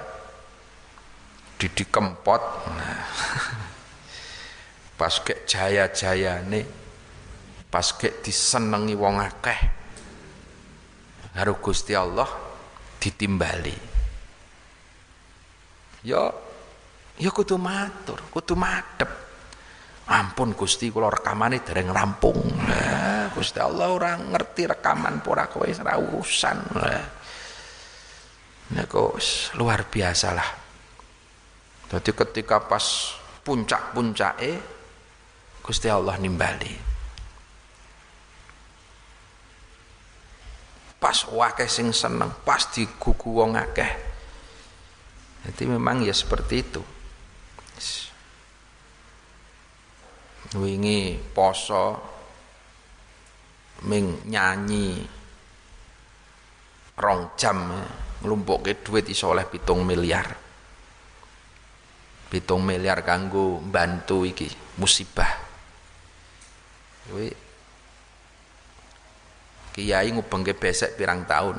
Didi 1.58 1.84
kempot. 1.90 2.42
Nah. 2.70 3.02
Pas 4.98 5.12
kek 5.20 5.44
jaya-jayane 5.44 6.86
pas 7.76 7.92
kek 7.92 8.24
disenengi 8.24 8.96
wong 8.96 9.20
akeh 9.20 9.60
karo 11.36 11.60
Gusti 11.60 11.92
Allah 11.92 12.24
ditimbali 12.96 13.76
ya 16.06 16.30
ya 17.20 17.30
kudu 17.34 17.60
matur 17.60 18.22
kudu 18.32 18.56
madep 18.56 19.10
ampun 20.06 20.54
Gusti 20.54 20.90
kula 20.92 21.10
rekamane 21.10 21.62
dereng 21.62 21.90
rampung. 21.90 22.38
Lah 22.66 23.30
Gusti 23.34 23.58
Allah 23.58 23.90
ora 23.90 24.12
ngerti 24.14 24.70
rekaman 24.70 25.24
pora 25.24 25.50
kowe 25.50 25.66
ora 25.66 25.94
urusan. 25.98 26.58
Lah 26.78 27.04
niku 28.66 29.14
luar 29.54 29.86
biasa 29.86 30.28
lah 30.34 30.66
jadi 31.86 32.10
ketika 32.10 32.58
pas 32.66 33.14
puncak-puncake 33.46 34.58
Gusti 35.62 35.86
Allah 35.90 36.18
nimbali. 36.18 36.74
Pas 40.98 41.18
wakeh 41.30 41.70
sing 41.70 41.94
seneng 41.94 42.30
pas 42.42 42.58
digugu 42.74 43.38
wong 43.38 43.54
akeh. 43.54 43.92
Jadi 45.46 45.62
memang 45.70 46.02
ya 46.02 46.10
seperti 46.10 46.54
itu 46.58 46.82
wingi 50.54 51.18
poso 51.34 51.98
ming 53.90 54.30
nyanyi 54.30 55.02
rong 56.96 57.34
jam 57.34 57.74
nglumpukke 58.22 58.80
duit 58.86 59.10
iso 59.10 59.34
oleh 59.34 59.44
pitung 59.50 59.82
miliar. 59.82 60.30
Pitung 62.26 62.62
miliar 62.62 63.02
kanggo 63.02 63.58
bantu 63.60 64.22
iki 64.22 64.46
musibah. 64.78 65.30
Kuwi 67.06 67.28
kiai 69.76 70.08
ngubengke 70.14 70.56
besek 70.56 70.96
pirang 70.96 71.26
tahun. 71.28 71.58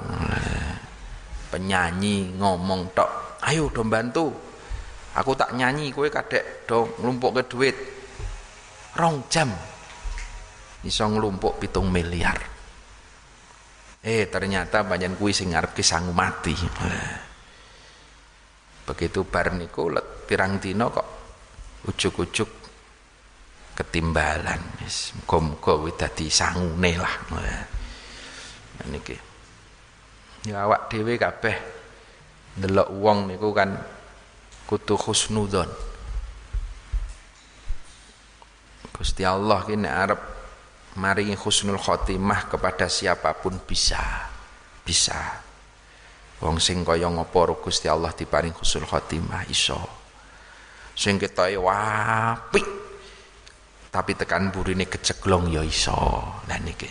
Penyanyi 1.47 2.35
ngomong 2.35 2.91
tok 2.91 3.39
ayo 3.47 3.71
do 3.71 3.85
bantu 3.87 4.27
aku 5.15 5.31
tak 5.37 5.55
nyanyi 5.55 5.95
kowe 5.95 6.11
kadek 6.11 6.67
do 6.67 6.91
nglumpuk 6.99 7.39
ke 7.39 7.43
duit 7.47 7.77
rong 8.97 9.29
jam. 9.29 9.53
Iso 10.81 11.05
nglumpuk 11.05 11.61
pitung 11.61 11.93
miliar. 11.93 12.37
Eh 14.01 14.25
ternyata 14.29 14.81
banyak 14.81 15.17
kuwi 15.17 15.33
sing 15.33 15.53
ngarep 15.53 15.77
sangu 15.85 16.11
mati. 16.11 16.57
Begitu 18.87 19.27
bar 19.27 19.53
niku 19.53 19.91
pirang 20.25 20.57
dina 20.57 20.89
kok 20.89 21.07
ujuk-ujuk 21.85 22.49
ketimbalan. 23.77 24.81
Wis 24.81 25.13
muga-muga 25.21 26.07
dadi 26.07 26.31
sangune 26.33 26.91
lah. 26.97 27.15
Niki. 28.87 29.17
Ya 30.47 30.63
awak 30.63 30.87
dhewe 30.87 31.19
kabeh 31.19 31.55
ndelok 32.57 32.89
wong 33.03 33.27
niku 33.29 33.51
kan 33.51 33.75
kudu 34.65 34.95
husnudzon 34.97 35.67
Gusti 38.97 39.21
Allah 39.21 39.61
ki 39.61 39.77
nek 39.77 39.93
arep 39.93 40.21
maringi 40.97 41.37
husnul 41.37 41.77
khotimah 41.77 42.49
kepada 42.49 42.89
siapa 42.89 43.37
pun 43.37 43.61
bisa 43.61 44.01
bisa. 44.81 45.43
Wong 46.41 46.57
sing 46.57 46.81
kaya 46.81 47.05
ngapa 47.05 47.59
Gusti 47.61 47.85
Allah 47.85 48.15
diparing 48.15 48.57
husnul 48.57 48.89
khotimah 48.89 49.45
iso. 49.53 49.77
Sing 50.97 51.21
ketoke 51.21 51.61
apik. 51.61 52.67
Tapi 53.87 54.11
tekan 54.13 54.49
burine 54.53 54.89
keceglong 54.89 55.53
ya 55.53 55.61
iso. 55.61 55.97
Lah 56.49 56.59
niki 56.61 56.89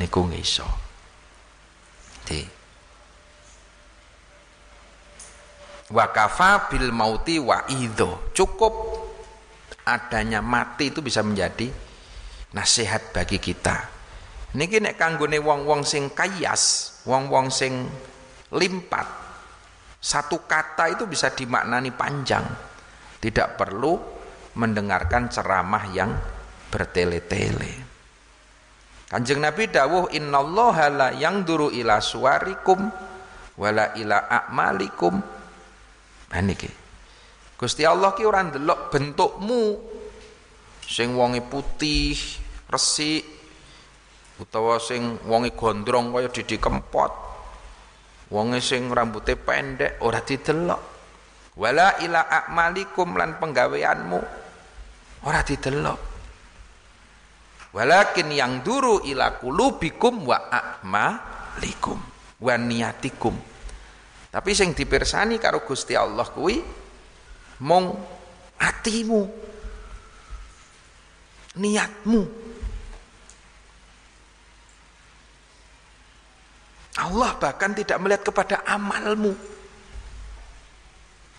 niku 0.00 0.28
iso. 0.32 0.68
Di. 2.24 2.40
Wakafa 5.92 6.72
bil 6.72 6.88
mauti 6.92 7.36
wa 7.36 7.68
idho. 7.68 8.32
Cukup 8.32 8.91
adanya 9.86 10.44
mati 10.44 10.90
itu 10.94 11.02
bisa 11.02 11.24
menjadi 11.24 11.70
nasihat 12.52 13.10
bagi 13.10 13.38
kita 13.40 13.88
niki 14.58 14.78
nek 14.78 15.00
kanggone 15.00 15.40
wong-wong 15.40 15.82
sing 15.82 16.12
kayas 16.12 16.94
wong-wong 17.08 17.48
sing 17.48 17.88
limpat 18.52 19.08
satu 20.02 20.44
kata 20.44 20.92
itu 20.92 21.08
bisa 21.08 21.32
dimaknani 21.32 21.94
panjang 21.94 22.44
tidak 23.22 23.56
perlu 23.56 23.96
mendengarkan 24.58 25.32
ceramah 25.32 25.84
yang 25.94 26.12
bertele-tele 26.68 27.92
Kanjeng 29.12 29.44
Nabi 29.44 29.68
dawuh 29.68 30.08
innallaha 30.08 30.88
la 30.88 31.08
duru 31.44 31.68
ila 31.68 32.00
suwarikum 32.00 32.88
wala 33.60 33.92
ila 34.00 34.24
a'malikum. 34.24 35.20
Nah 36.32 36.40
niki. 36.40 36.81
Gusti 37.62 37.86
Allah 37.86 38.10
ki 38.10 38.26
ora 38.26 38.42
ndelok 38.42 38.90
bentukmu. 38.90 39.78
Sing 40.82 41.14
wonge 41.14 41.38
putih, 41.46 42.18
resik 42.66 43.22
utawa 44.42 44.82
sing 44.82 45.22
wonge 45.30 45.54
gondrong 45.54 46.10
kaya 46.10 46.26
Didi 46.26 46.58
Kempot. 46.58 47.30
wong 48.32 48.56
sing 48.64 48.90
rambutnya 48.90 49.38
pendek 49.38 50.02
ora 50.02 50.18
didelok. 50.24 50.82
Wala 51.54 52.00
ila 52.00 52.26
a'malikum 52.26 53.14
lan 53.14 53.36
penggaweanmu 53.36 54.20
ora 55.28 55.40
didelok. 55.44 56.00
Walakin 57.76 58.28
yang 58.34 58.64
duru 58.64 59.04
ila 59.04 59.38
kulubikum 59.38 60.26
wa 60.26 60.48
a'malikum 60.50 62.00
wa 62.42 62.54
niyatikum 62.58 63.52
tapi 64.32 64.56
sing 64.56 64.72
dipirsani 64.72 65.36
karo 65.36 65.60
Gusti 65.60 65.92
Allah 65.92 66.24
kuwi 66.24 66.56
mong 67.62 67.86
atimu 68.58 69.22
niatmu 71.62 72.22
Allah 76.92 77.32
bahkan 77.40 77.72
tidak 77.72 77.96
melihat 78.04 78.22
kepada 78.28 78.68
amalmu. 78.68 79.32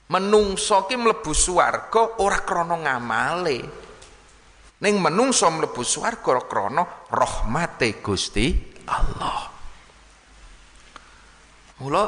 Menungso 0.09 0.89
ki 0.89 0.97
mlebu 0.97 1.29
swarga 1.29 2.17
ora 2.25 2.41
krana 2.41 2.73
ngamale. 2.73 3.59
Ning 4.81 4.95
menungso 4.97 5.45
mlebu 5.53 5.85
swarga 5.85 6.41
krana 6.49 6.83
rahmate 7.05 8.01
Gusti 8.01 8.49
Allah. 8.89 9.53
Mula 11.85 12.03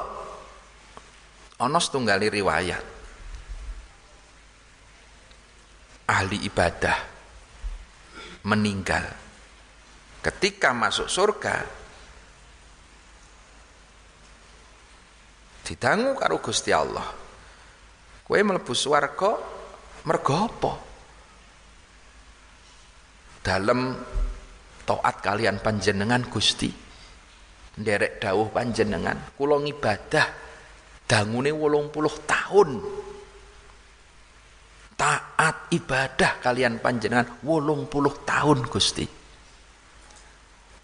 ana 1.62 1.80
setunggali 1.80 2.34
riwayat 2.34 2.95
ahli 6.06 6.46
ibadah 6.46 6.98
meninggal. 8.46 9.06
Ketika 10.22 10.74
masuk 10.74 11.06
surga 11.06 11.86
didangu 15.66 16.14
karo 16.14 16.38
Gusti 16.42 16.70
Allah. 16.70 17.10
Kowe 18.26 18.42
mlebu 18.42 18.74
swarga 18.74 19.38
mergo 20.10 20.34
apa? 20.34 20.74
Dalem 23.46 23.94
taat 24.86 25.16
kalian 25.22 25.62
panjenengan 25.62 26.26
Gusti. 26.30 26.70
Nderek 27.76 28.24
dawuh 28.24 28.50
panjenengan 28.50 29.36
kula 29.38 29.62
ngibadah 29.62 30.26
dangune 31.06 31.54
80 31.54 31.92
tahun 32.26 32.70
taat 34.96 35.70
ibadah 35.76 36.40
kalian 36.40 36.80
panjenengan 36.80 37.28
80 37.44 37.92
tahun 38.24 38.60
Gusti 38.68 39.06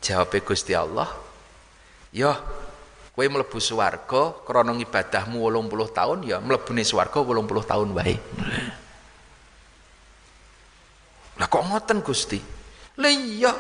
jawab 0.04 0.34
Gusti 0.43 0.74
Allah 0.76 1.08
ya 2.12 2.36
Kowe 3.12 3.28
mlebu 3.28 3.60
swarga 3.60 4.39
krana 4.47 4.71
ibadahmu 4.71 5.43
80 5.43 5.91
tahun 5.91 6.19
ya 6.24 6.39
mlebune 6.39 6.80
swarga 6.88 7.19
80 7.19 7.43
tahun 7.67 7.89
wae. 7.91 8.15
Lah 11.36 11.47
kok 11.52 11.63
ngoten 11.67 12.00
Gusti? 12.00 12.39
Iya. 12.95 13.52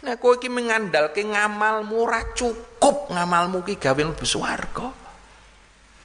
Nek 0.00 0.16
kowe 0.16 0.40
iki 0.40 0.48
mengandalke 0.48 1.20
ngamalmu 1.20 1.92
ora 1.92 2.24
cukup 2.32 3.12
ngamalmu 3.12 3.60
ki 3.68 3.76
gawe 3.76 4.00
mlebu 4.00 4.24
swarga. 4.24 4.88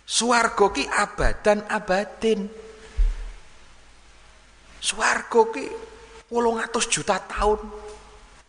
Swarga 0.03 0.65
ki 0.75 0.83
abadan 0.83 1.63
abadin. 1.71 2.51
Swarga 4.85 5.41
ki 5.49 5.65
800 6.29 6.93
juta 6.93 7.17
tahun. 7.17 7.57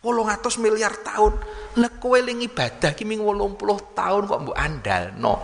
800 0.05 0.61
miliar 0.61 0.93
tahun. 1.01 1.33
Nek 1.81 1.97
kowe 1.97 2.17
ling 2.21 2.45
ibadah 2.45 2.93
ki 2.93 3.01
ming 3.09 3.25
80 3.25 3.57
tahun 3.97 4.21
kok 4.29 4.41
mbok 4.45 4.57
andalno. 4.57 5.35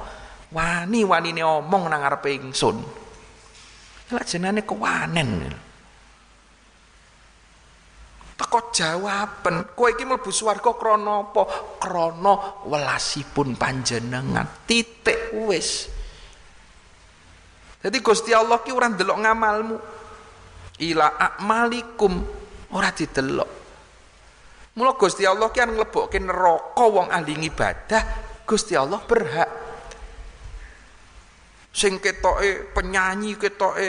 Wani-wanine 0.54 1.42
omong 1.42 1.90
nang 1.90 2.06
ngarepe 2.06 2.30
ingsun. 2.38 2.78
Lah 4.14 4.22
jenenge 4.22 4.62
kewanen. 4.62 5.50
Teko 8.38 8.70
jawaben, 8.70 9.74
kowe 9.74 9.90
iki 9.90 10.06
mlebu 10.06 10.30
swarga 10.30 10.78
krana 10.78 11.26
apa? 11.26 11.42
Krana 11.82 12.34
welasipun 12.70 13.58
panjenengan. 13.58 14.46
Titik 14.70 15.34
wis. 15.50 15.90
Jadi 17.82 17.98
Gusti 18.00 18.32
Allah 18.32 18.62
ki 18.62 18.70
ora 18.70 18.94
ndelok 18.94 19.18
ngamalmu. 19.18 19.78
Ila 20.82 21.20
akmalikum 21.20 22.14
ora 22.74 22.90
didelok. 22.90 23.52
Mula 24.74 24.98
Gusti 24.98 25.22
Allah 25.22 25.54
ki 25.54 25.62
nglebokke 25.62 26.18
neraka 26.18 26.86
wong 26.90 27.14
ahli 27.14 27.38
ibadah, 27.46 28.02
Gusti 28.42 28.74
Allah 28.74 28.98
berhak. 29.06 29.52
Sing 31.70 32.02
ketoke 32.02 32.74
penyanyi, 32.74 33.38
ketoke 33.38 33.88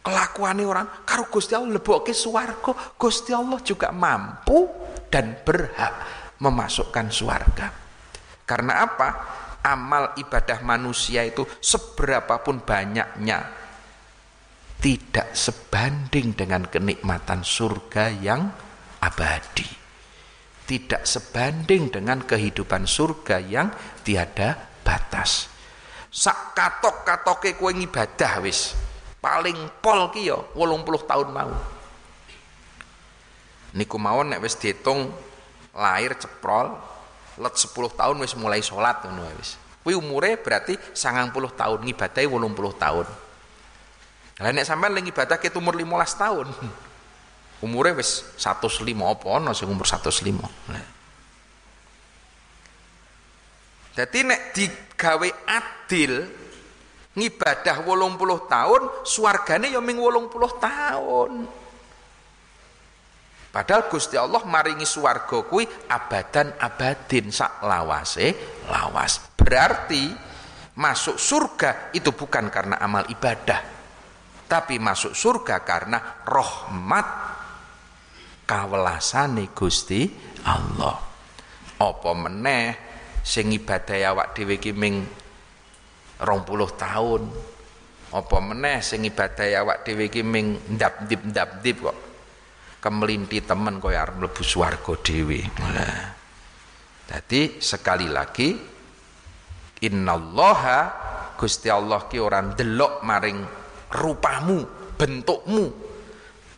kelakuane 0.00 0.64
orang 0.64 1.04
karo 1.04 1.28
Gusti 1.28 1.52
Allah 1.52 1.76
lebokke 1.76 2.16
swarga, 2.16 2.96
Gusti 2.96 3.36
Allah 3.36 3.60
juga 3.60 3.92
mampu 3.92 4.64
dan 5.12 5.36
berhak 5.44 5.92
memasukkan 6.40 7.06
swarga. 7.12 7.68
Karena 8.48 8.88
apa? 8.88 9.08
Amal 9.68 10.16
ibadah 10.16 10.64
manusia 10.64 11.28
itu 11.28 11.44
seberapapun 11.60 12.64
banyaknya 12.64 13.57
tidak 14.78 15.34
sebanding 15.34 16.38
dengan 16.38 16.62
kenikmatan 16.70 17.42
surga 17.42 18.14
yang 18.14 18.46
abadi. 19.02 19.66
Tidak 20.68 21.02
sebanding 21.02 21.90
dengan 21.90 22.22
kehidupan 22.22 22.86
surga 22.86 23.42
yang 23.42 23.72
tiada 24.06 24.54
batas. 24.86 25.50
Sak 26.08 26.54
katok-katoke 26.54 27.58
kowe 27.58 27.72
ngibadah 27.72 28.40
wis 28.44 28.76
paling 29.18 29.56
pol 29.82 30.08
ki 30.14 30.30
ya 30.30 30.38
80 30.54 31.10
tahun 31.10 31.28
mau. 31.34 31.52
Niku 33.74 33.96
mawon 33.98 34.32
nek 34.32 34.40
wis 34.44 34.56
diitung 34.56 35.10
lahir 35.74 36.14
ceprol 36.16 36.72
let 37.40 37.54
10 37.56 37.74
tahun 37.98 38.16
wis 38.22 38.36
mulai 38.38 38.62
sholat 38.62 39.02
ngono 39.04 39.26
wis. 39.40 39.58
Kuwi 39.82 39.96
umure 39.96 40.36
berarti 40.36 40.76
90 40.94 41.32
tahun 41.32 41.78
ngibadahi 41.82 42.28
80 42.28 42.84
tahun 42.84 43.06
lah 44.38 44.54
nek 44.54 44.66
sampean 44.66 44.94
lagi 44.94 45.10
ke 45.10 45.48
umur 45.58 45.74
15 45.74 46.22
tahun 46.22 46.46
umure 47.66 47.90
wis 47.98 48.22
105 48.38 48.86
apa 48.86 49.26
ana 49.34 49.50
sing 49.50 49.66
umur 49.66 49.86
105 49.86 50.14
Jadi 53.98 54.22
nek 54.22 54.54
digawe 54.54 55.30
adil 55.42 56.22
ngibadah 57.18 57.82
80 57.82 58.46
tahun, 58.46 58.82
swargane 59.02 59.74
ya 59.74 59.82
ming 59.82 59.98
80 59.98 60.30
tahun. 60.62 61.32
Padahal 63.50 63.90
Gusti 63.90 64.14
Allah 64.14 64.46
maringi 64.46 64.86
swarga 64.86 65.42
kuwi 65.42 65.66
abadan 65.90 66.54
abadin 66.62 67.34
sak 67.34 67.58
lawase 67.66 68.38
lawas. 68.70 69.18
Berarti 69.34 70.14
masuk 70.78 71.18
surga 71.18 71.90
itu 71.90 72.14
bukan 72.14 72.54
karena 72.54 72.78
amal 72.78 73.02
ibadah, 73.10 73.77
tapi 74.48 74.80
masuk 74.80 75.12
surga 75.12 75.60
karena 75.60 76.24
rahmat 76.24 77.06
kawelasane 78.48 79.52
Gusti 79.52 80.08
Allah. 80.48 80.96
Apa 81.78 82.10
meneh 82.16 82.64
sing 83.20 83.52
ibadah 83.52 84.16
awak 84.16 84.32
dhewe 84.32 84.56
ki 84.56 84.72
ming 84.72 85.04
20 86.24 86.24
tahun. 86.80 87.22
Apa 88.08 88.36
meneh 88.40 88.80
sing 88.80 89.04
ibadah 89.04 89.46
awak 89.62 89.84
dhewe 89.84 90.08
ki 90.08 90.24
ming 90.24 90.74
ndap-ndip-ndap-ndip 90.74 91.76
kok. 91.84 91.98
Kemelinti 92.80 93.44
temen 93.44 93.76
kaya 93.78 94.08
arep 94.08 94.16
mlebu 94.16 94.42
swarga 94.42 94.94
dhewe. 95.04 95.44
Nah. 95.60 96.16
Sekali 97.58 98.04
lagi 98.08 98.52
innallaha 99.80 100.80
Gusti 101.38 101.70
Allah 101.70 102.04
ki 102.04 102.18
ora 102.18 102.42
ndelok 102.42 102.94
maring 103.06 103.38
rupamu, 103.92 104.64
bentukmu, 104.96 105.64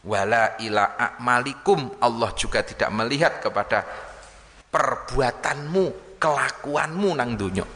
wala 0.06 0.56
ila 0.62 0.96
a'malikum. 0.96 2.00
Allah 2.00 2.30
juga 2.34 2.64
tidak 2.64 2.90
melihat 2.94 3.42
kepada 3.42 3.84
perbuatanmu 4.70 6.16
kelakuanmu 6.20 7.10
nang 7.16 7.34
dunya. 7.34 7.66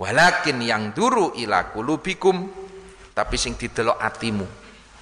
Walakin 0.00 0.64
yang 0.64 0.96
duru 0.96 1.36
ila 1.36 1.68
kulubikum 1.68 2.48
tapi 3.12 3.36
sing 3.36 3.58
didelok 3.60 4.00
atimu. 4.00 4.46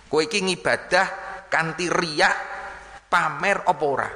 Kowe 0.08 0.22
iki 0.24 0.42
ngibadah 0.42 1.06
kanthi 1.46 1.86
riak 1.86 2.36
pamer 3.06 3.62
apa 3.62 3.84
ora? 3.84 4.10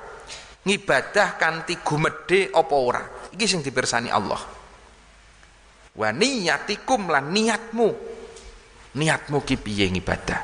Ngibadah 0.63 1.39
kanthi 1.39 1.79
gumedhe 1.79 2.51
apa 2.51 2.75
ora? 2.75 3.03
Iki 3.31 3.47
sing 3.47 3.61
dipirsani 3.63 4.11
Allah. 4.11 4.43
Wa 5.93 6.09
niyatikum 6.11 7.13
lan 7.13 7.31
niatmu 7.31 8.12
niatmu 8.97 9.45
ki 9.45 9.57
piye 9.61 9.89
ngibadah? 9.93 10.41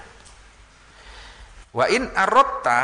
Wa 1.74 1.84
in 1.92 2.09
arotta 2.12 2.78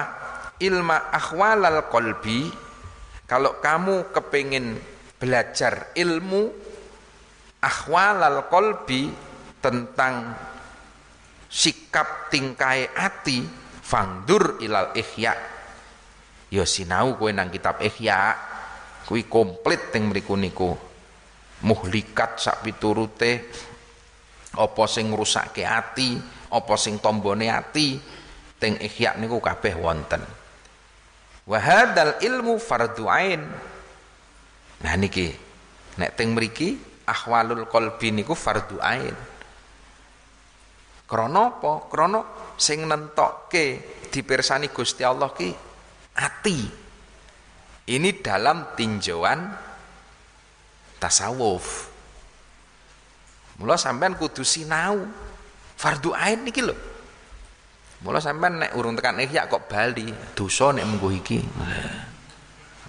ilma 0.61 1.11
akhwalal 1.11 1.89
kolbi 1.89 2.47
kalau 3.25 3.59
kamu 3.59 4.13
kepingin 4.13 4.77
belajar 5.17 5.97
ilmu 5.97 6.53
ahwalal 7.65 8.45
kolbi 8.53 9.09
tentang 9.65 10.37
sikap 11.49 12.29
tingkai 12.29 12.93
ati 12.93 13.41
fangdur 13.81 14.61
ilal 14.61 14.93
ihya. 14.93 15.33
Ya 16.53 16.65
sinau 16.69 17.17
kowe 17.17 17.33
nang 17.33 17.49
kitab 17.49 17.81
ihya 17.81 18.37
kuwi 19.09 19.25
komplit 19.25 19.89
teng 19.89 20.13
mriku 20.13 20.37
niku. 20.37 20.77
Muhlikat 21.65 22.37
sak 22.37 22.61
piturute 22.61 23.49
apa 24.55 24.85
sing 24.87 25.11
ngrusakke 25.11 25.63
ati? 25.67 26.19
Apa 26.51 26.75
sing 26.79 27.03
tombone 27.03 27.51
ati? 27.51 27.99
Teng 28.59 28.79
ihya 28.79 29.19
niku 29.19 29.43
kabeh 29.43 29.75
wonten. 29.77 30.23
Wa 31.45 31.59
hadzal 31.61 32.23
ilmu 32.23 32.57
fardhu 32.57 33.11
ain. 33.11 33.43
Nah 34.81 34.95
niki. 34.97 35.29
Nek 35.95 36.11
teng 36.19 36.35
mriki 36.35 36.75
ahwalul 37.07 37.69
qalbi 37.69 38.15
niku 38.15 38.33
fardhu 38.33 38.81
ain. 38.81 39.15
Krana 41.05 41.61
apa? 41.61 41.87
Krana 41.93 42.21
sing 42.57 42.89
nentokke 42.89 43.83
dipirsani 44.09 44.73
Gusti 44.73 45.05
Allah 45.05 45.31
ki 45.31 45.51
ati. 46.17 46.59
Ini 47.85 48.11
dalam 48.25 48.73
tinjauan 48.73 49.41
tasawuf 50.97 51.94
mula 53.59 53.79
sampean 53.79 54.19
kudu 54.19 54.43
sinau. 54.43 55.05
Fardu 55.75 56.15
ain 56.15 56.47
niki 56.47 56.63
lho. 56.63 56.75
Mula 58.07 58.23
sampean 58.23 58.63
nek 58.63 58.73
urung 58.79 58.95
tekan 58.95 59.19
ihya 59.19 59.51
kok 59.51 59.67
bali 59.67 60.07
dosa 60.37 60.71
nek 60.71 60.87
mengko 60.87 61.09
iki. 61.11 61.39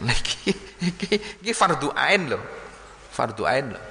Niki 0.06 0.52
iki 0.84 1.10
iki 1.42 1.52
fardu 1.56 1.90
ain 1.96 2.30
lho. 2.30 2.40
Fardu 3.10 3.44
ain 3.50 3.74
lho. 3.74 3.82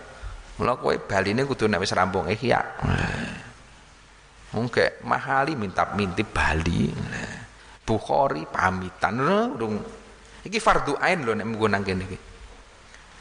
Mula 0.60 0.78
kowe 0.78 0.94
baline 0.94 1.42
kudu 1.42 1.66
nek 1.66 1.82
wis 1.82 1.90
rampung 1.90 2.30
ihya. 2.30 2.62
Mungkin 4.54 5.02
mahali 5.02 5.58
minta 5.58 5.90
minti 5.98 6.22
Bali. 6.22 6.86
Bukhari 7.82 8.46
pamitan 8.46 9.18
urung. 9.18 9.82
Iki 10.46 10.58
fardu 10.62 10.94
ain 11.02 11.26
lho 11.26 11.34
nek 11.34 11.46
mengko 11.46 11.66
nang 11.66 11.82
kene 11.82 12.06
iki. 12.06 12.33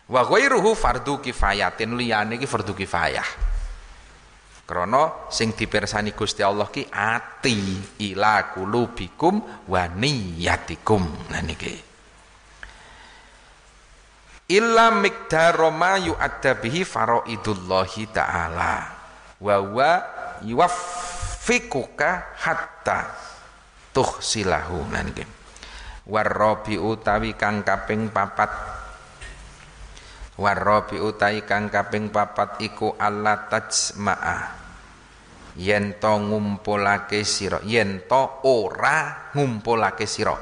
Wa 0.09 0.27
ghairuhu 0.27 0.75
fardu 0.75 1.23
kifayatin 1.23 1.95
liyane 1.95 2.35
iki 2.35 2.47
fardu 2.47 2.75
kifayah. 2.75 3.53
Krana 4.63 5.27
sing 5.27 5.51
dipirsani 5.51 6.15
Gusti 6.15 6.39
Allah 6.39 6.71
ki 6.71 6.87
ati 6.87 7.55
ila 8.11 8.51
kulubikum 8.55 9.39
wa 9.67 9.83
niyatikum. 9.91 11.03
Nah 11.31 11.43
niki. 11.43 11.75
Illa 14.51 14.91
miqdaro 14.91 15.71
ma 15.71 15.99
yu'adda 15.99 16.59
bihi 16.59 16.83
faraidullahi 16.83 18.11
ta'ala. 18.11 18.75
Wa 19.39 19.55
wa 19.59 19.91
yuwaffiquka 20.43 22.39
hatta 22.43 22.99
tuhsilahu. 23.95 24.83
Nah 24.91 25.03
niki. 25.03 25.23
Warrabi 26.07 26.75
utawi 26.75 27.35
kang 27.39 27.63
kaping 27.63 28.11
papat 28.11 28.82
Warrabi 30.33 30.97
utai 30.97 31.45
kang 31.45 31.69
kaping 31.69 32.09
papat 32.09 32.57
iku 32.65 32.97
Allah 32.97 33.45
tajma'a 33.45 34.37
yen 35.61 36.01
to 36.01 36.09
ngumpulake 36.09 37.21
sira 37.21 37.61
yen 37.61 38.09
to 38.09 38.41
ora 38.49 39.29
ngumpulake 39.37 40.09
sira. 40.09 40.33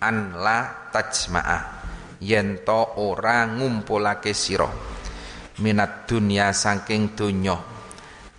An 0.00 0.40
la 0.40 0.88
tajma'a 0.88 1.58
yen 2.24 2.64
to 2.64 2.96
ora 2.96 3.44
ngumpulake 3.44 4.32
sira. 4.32 4.68
Minat 5.60 6.08
dunya 6.08 6.48
saking 6.56 7.12
donya. 7.12 7.60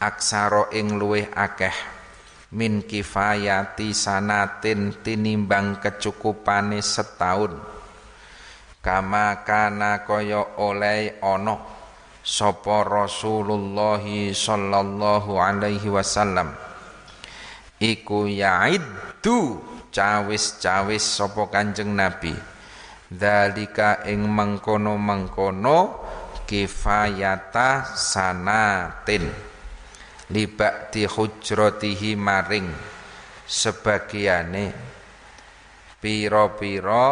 Aksara 0.02 0.74
ing 0.74 0.98
luweh 0.98 1.30
akeh. 1.30 1.74
Min 2.58 2.90
kifayati 2.90 3.94
sanatin 3.94 5.06
tinimbang 5.06 5.78
kecukupane 5.78 6.82
setahun 6.82 7.77
kama 8.84 9.44
kana 9.44 10.06
kaya 10.08 10.58
oleh 10.62 11.20
ana 11.20 11.60
sapa 12.28 12.84
Rasulullah 12.84 14.04
sallallahu 14.32 15.40
alaihi 15.40 15.88
wasallam. 15.88 16.52
Iku 17.80 18.28
yaiddu 18.28 19.64
cawis-cawis 19.94 21.04
sapa 21.04 21.48
Kanjeng 21.48 21.96
Nabi. 21.96 22.36
Dalika 23.08 24.04
ing 24.04 24.28
mengkono-mengkono 24.28 25.80
kifayata 26.44 27.96
sanatin. 27.96 29.32
Libak 30.28 30.92
di 30.92 31.08
hujratihi 31.08 32.20
maring 32.20 32.68
sebagiane. 33.48 34.76
Piro-piro 36.04 37.08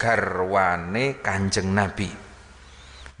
garwane 0.00 1.20
Kanjeng 1.20 1.76
Nabi. 1.76 2.08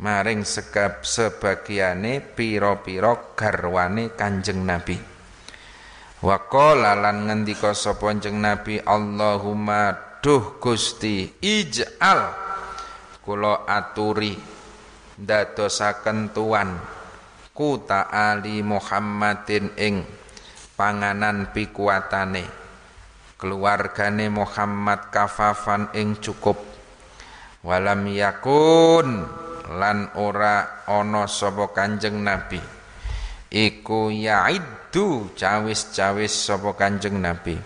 Maring 0.00 0.48
sekap 0.48 1.04
sebagiane 1.04 2.24
pira-pira 2.24 3.36
garwane 3.36 4.16
Kanjeng 4.16 4.64
Nabi. 4.64 4.96
Waqala 6.24 6.96
lan 6.96 7.28
ngendika 7.28 7.76
sapa 7.76 8.08
Kanjeng 8.08 8.40
Nabi 8.40 8.80
Allahumma 8.80 9.92
duh 10.24 10.56
Gusti 10.56 11.28
ij'al. 11.44 12.48
Kula 13.20 13.68
aturi 13.68 14.32
dadosaken 15.20 16.32
tuan 16.32 16.80
ku 17.52 17.76
ta'ali 17.84 18.64
Muhammadin 18.64 19.76
ing 19.76 20.00
panganan 20.80 21.52
pikuatane 21.52 22.60
keluargane 23.40 24.28
Muhammad 24.28 25.08
kafafan 25.08 25.88
ing 25.96 26.20
cukup 26.20 26.69
walam 27.60 28.08
yakun 28.08 29.24
lan 29.70 30.10
ora 30.18 30.84
ana 30.88 31.28
sapa 31.30 31.70
Kanjeng 31.70 32.18
Nabi. 32.20 32.60
Iku 33.50 34.14
yaiddu 34.14 35.34
cawis-cawis 35.34 36.30
sapa 36.30 36.74
Kanjeng 36.74 37.18
Nabi. 37.18 37.58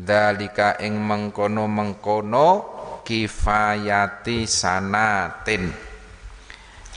Dalika 0.00 0.80
ing 0.80 0.96
mengkono-mengkono 1.02 2.48
kifayati 3.04 4.48
sanatin. 4.48 5.70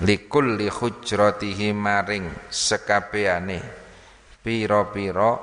Likul 0.04 0.58
li 0.58 0.70
hujratihi 0.70 1.70
maring 1.74 2.50
sekabehane 2.50 3.60
pira-pira 4.42 5.38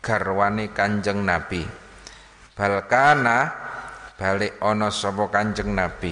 garwane 0.00 0.72
Kanjeng 0.72 1.24
Nabi. 1.24 1.64
Balkana 2.52 3.67
balik 4.18 4.58
ana 4.58 4.90
sapa 4.90 5.30
Kanjeng 5.30 5.78
Nabi. 5.78 6.10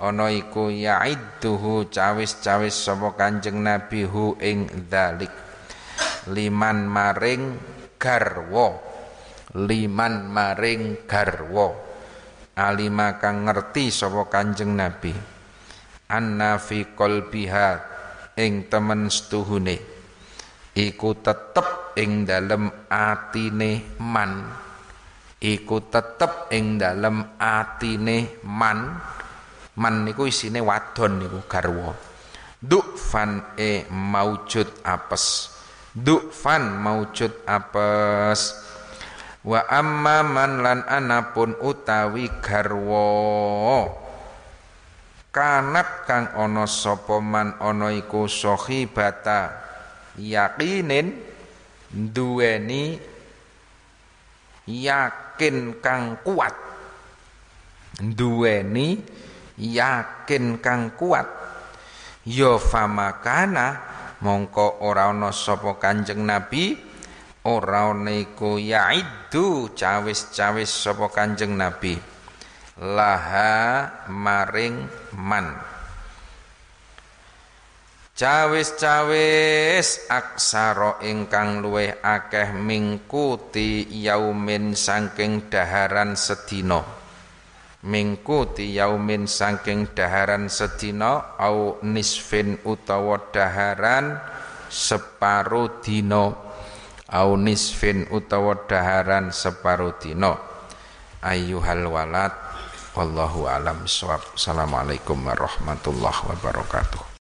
Ana 0.00 0.32
iku 0.32 0.72
yaidduhu 0.72 1.92
cawis-cawis 1.92 2.72
sapa 2.72 3.12
Kanjeng 3.12 3.60
Nabi 3.60 4.08
hu 4.08 4.40
ing 4.40 4.88
dalik 4.88 5.30
liman 6.32 6.88
maring 6.88 7.60
garwa. 8.00 8.80
Liman 9.52 10.32
maring 10.32 11.04
garwa. 11.04 11.76
Alima 12.56 13.20
kang 13.20 13.44
ngerti 13.44 13.92
sapa 13.92 14.32
Kanjeng 14.32 14.72
Nabi. 14.72 15.12
Anna 16.08 16.56
fi 16.56 16.88
qalbiha 16.96 17.68
ing 18.40 18.72
temen 18.72 19.12
setuhune. 19.12 19.76
Iku 20.76 21.20
tetep 21.20 21.96
ing 21.96 22.28
dalem 22.28 22.68
atine 22.92 23.96
man 23.96 24.65
iku 25.46 25.86
tetep 25.86 26.50
ing 26.50 26.82
dalem 26.82 27.38
atine 27.38 28.42
man. 28.42 28.98
Man 29.76 30.08
niku 30.08 30.26
isine 30.26 30.58
wadon 30.58 31.22
niku 31.22 31.46
garwa. 31.46 31.94
Fan 32.96 33.54
e 33.54 33.86
maujud 33.86 34.82
apes. 34.82 35.54
Fan 36.32 36.82
maujud 36.82 37.46
apes. 37.46 38.40
Wa 39.46 39.62
amma 39.70 40.26
man 40.26 40.64
lan 40.64 40.80
anapun 40.90 41.54
utawi 41.62 42.26
garwa. 42.42 43.86
Kanat 45.30 46.08
kang 46.08 46.32
ana 46.32 46.64
sapa 46.64 47.20
man 47.20 47.60
ana 47.60 47.92
iku 47.92 48.24
sahibata 48.24 49.52
yakinin 50.16 51.12
duweni 51.92 52.96
yakin 55.36 55.84
kang 55.84 56.16
kuat. 56.24 56.56
Duweni 58.00 58.96
yakin 59.60 60.56
kang 60.64 60.96
kuat. 60.96 61.28
Ya 62.24 62.56
famakana 62.56 63.84
mongko 64.24 64.80
ora 64.80 65.12
ana 65.12 65.28
sapa 65.36 65.76
Kanjeng 65.76 66.24
Nabi 66.24 66.72
ora 67.44 67.92
ana 67.92 68.16
iku 68.16 68.56
yaidu 68.56 69.76
cawis-cawis 69.76 70.72
sapa 70.72 71.12
Kanjeng 71.12 71.52
Nabi. 71.52 72.00
Laha 72.80 73.92
maring 74.08 74.88
man 75.20 75.52
Cawis-cawis 78.16 80.08
aksara 80.08 81.04
ingkang 81.04 81.60
luweh 81.60 82.00
akeh 82.00 82.48
mingkuti 82.56 83.84
yaumin 83.92 84.72
saking 84.72 85.52
daharan 85.52 86.16
sedina. 86.16 86.80
Mingkuti 87.84 88.72
yaumin 88.72 89.28
saking 89.28 89.92
daharan 89.92 90.48
sedina 90.48 91.36
au 91.36 91.76
nisfin 91.84 92.56
utawa 92.64 93.20
daharan 93.36 94.16
separo 94.72 95.84
dina. 95.84 96.32
Au 97.12 97.36
nisfin 97.36 98.08
utawa 98.08 98.64
daharan 98.64 99.28
separo 99.28 99.92
dina. 100.00 100.40
Ayyuhal 101.20 101.84
walad 101.84 102.32
wallahu 102.96 103.44
alam 103.44 103.84
Assalamualaikum 103.84 105.20
warahmatullahi 105.20 106.32
wabarakatuh 106.32 107.05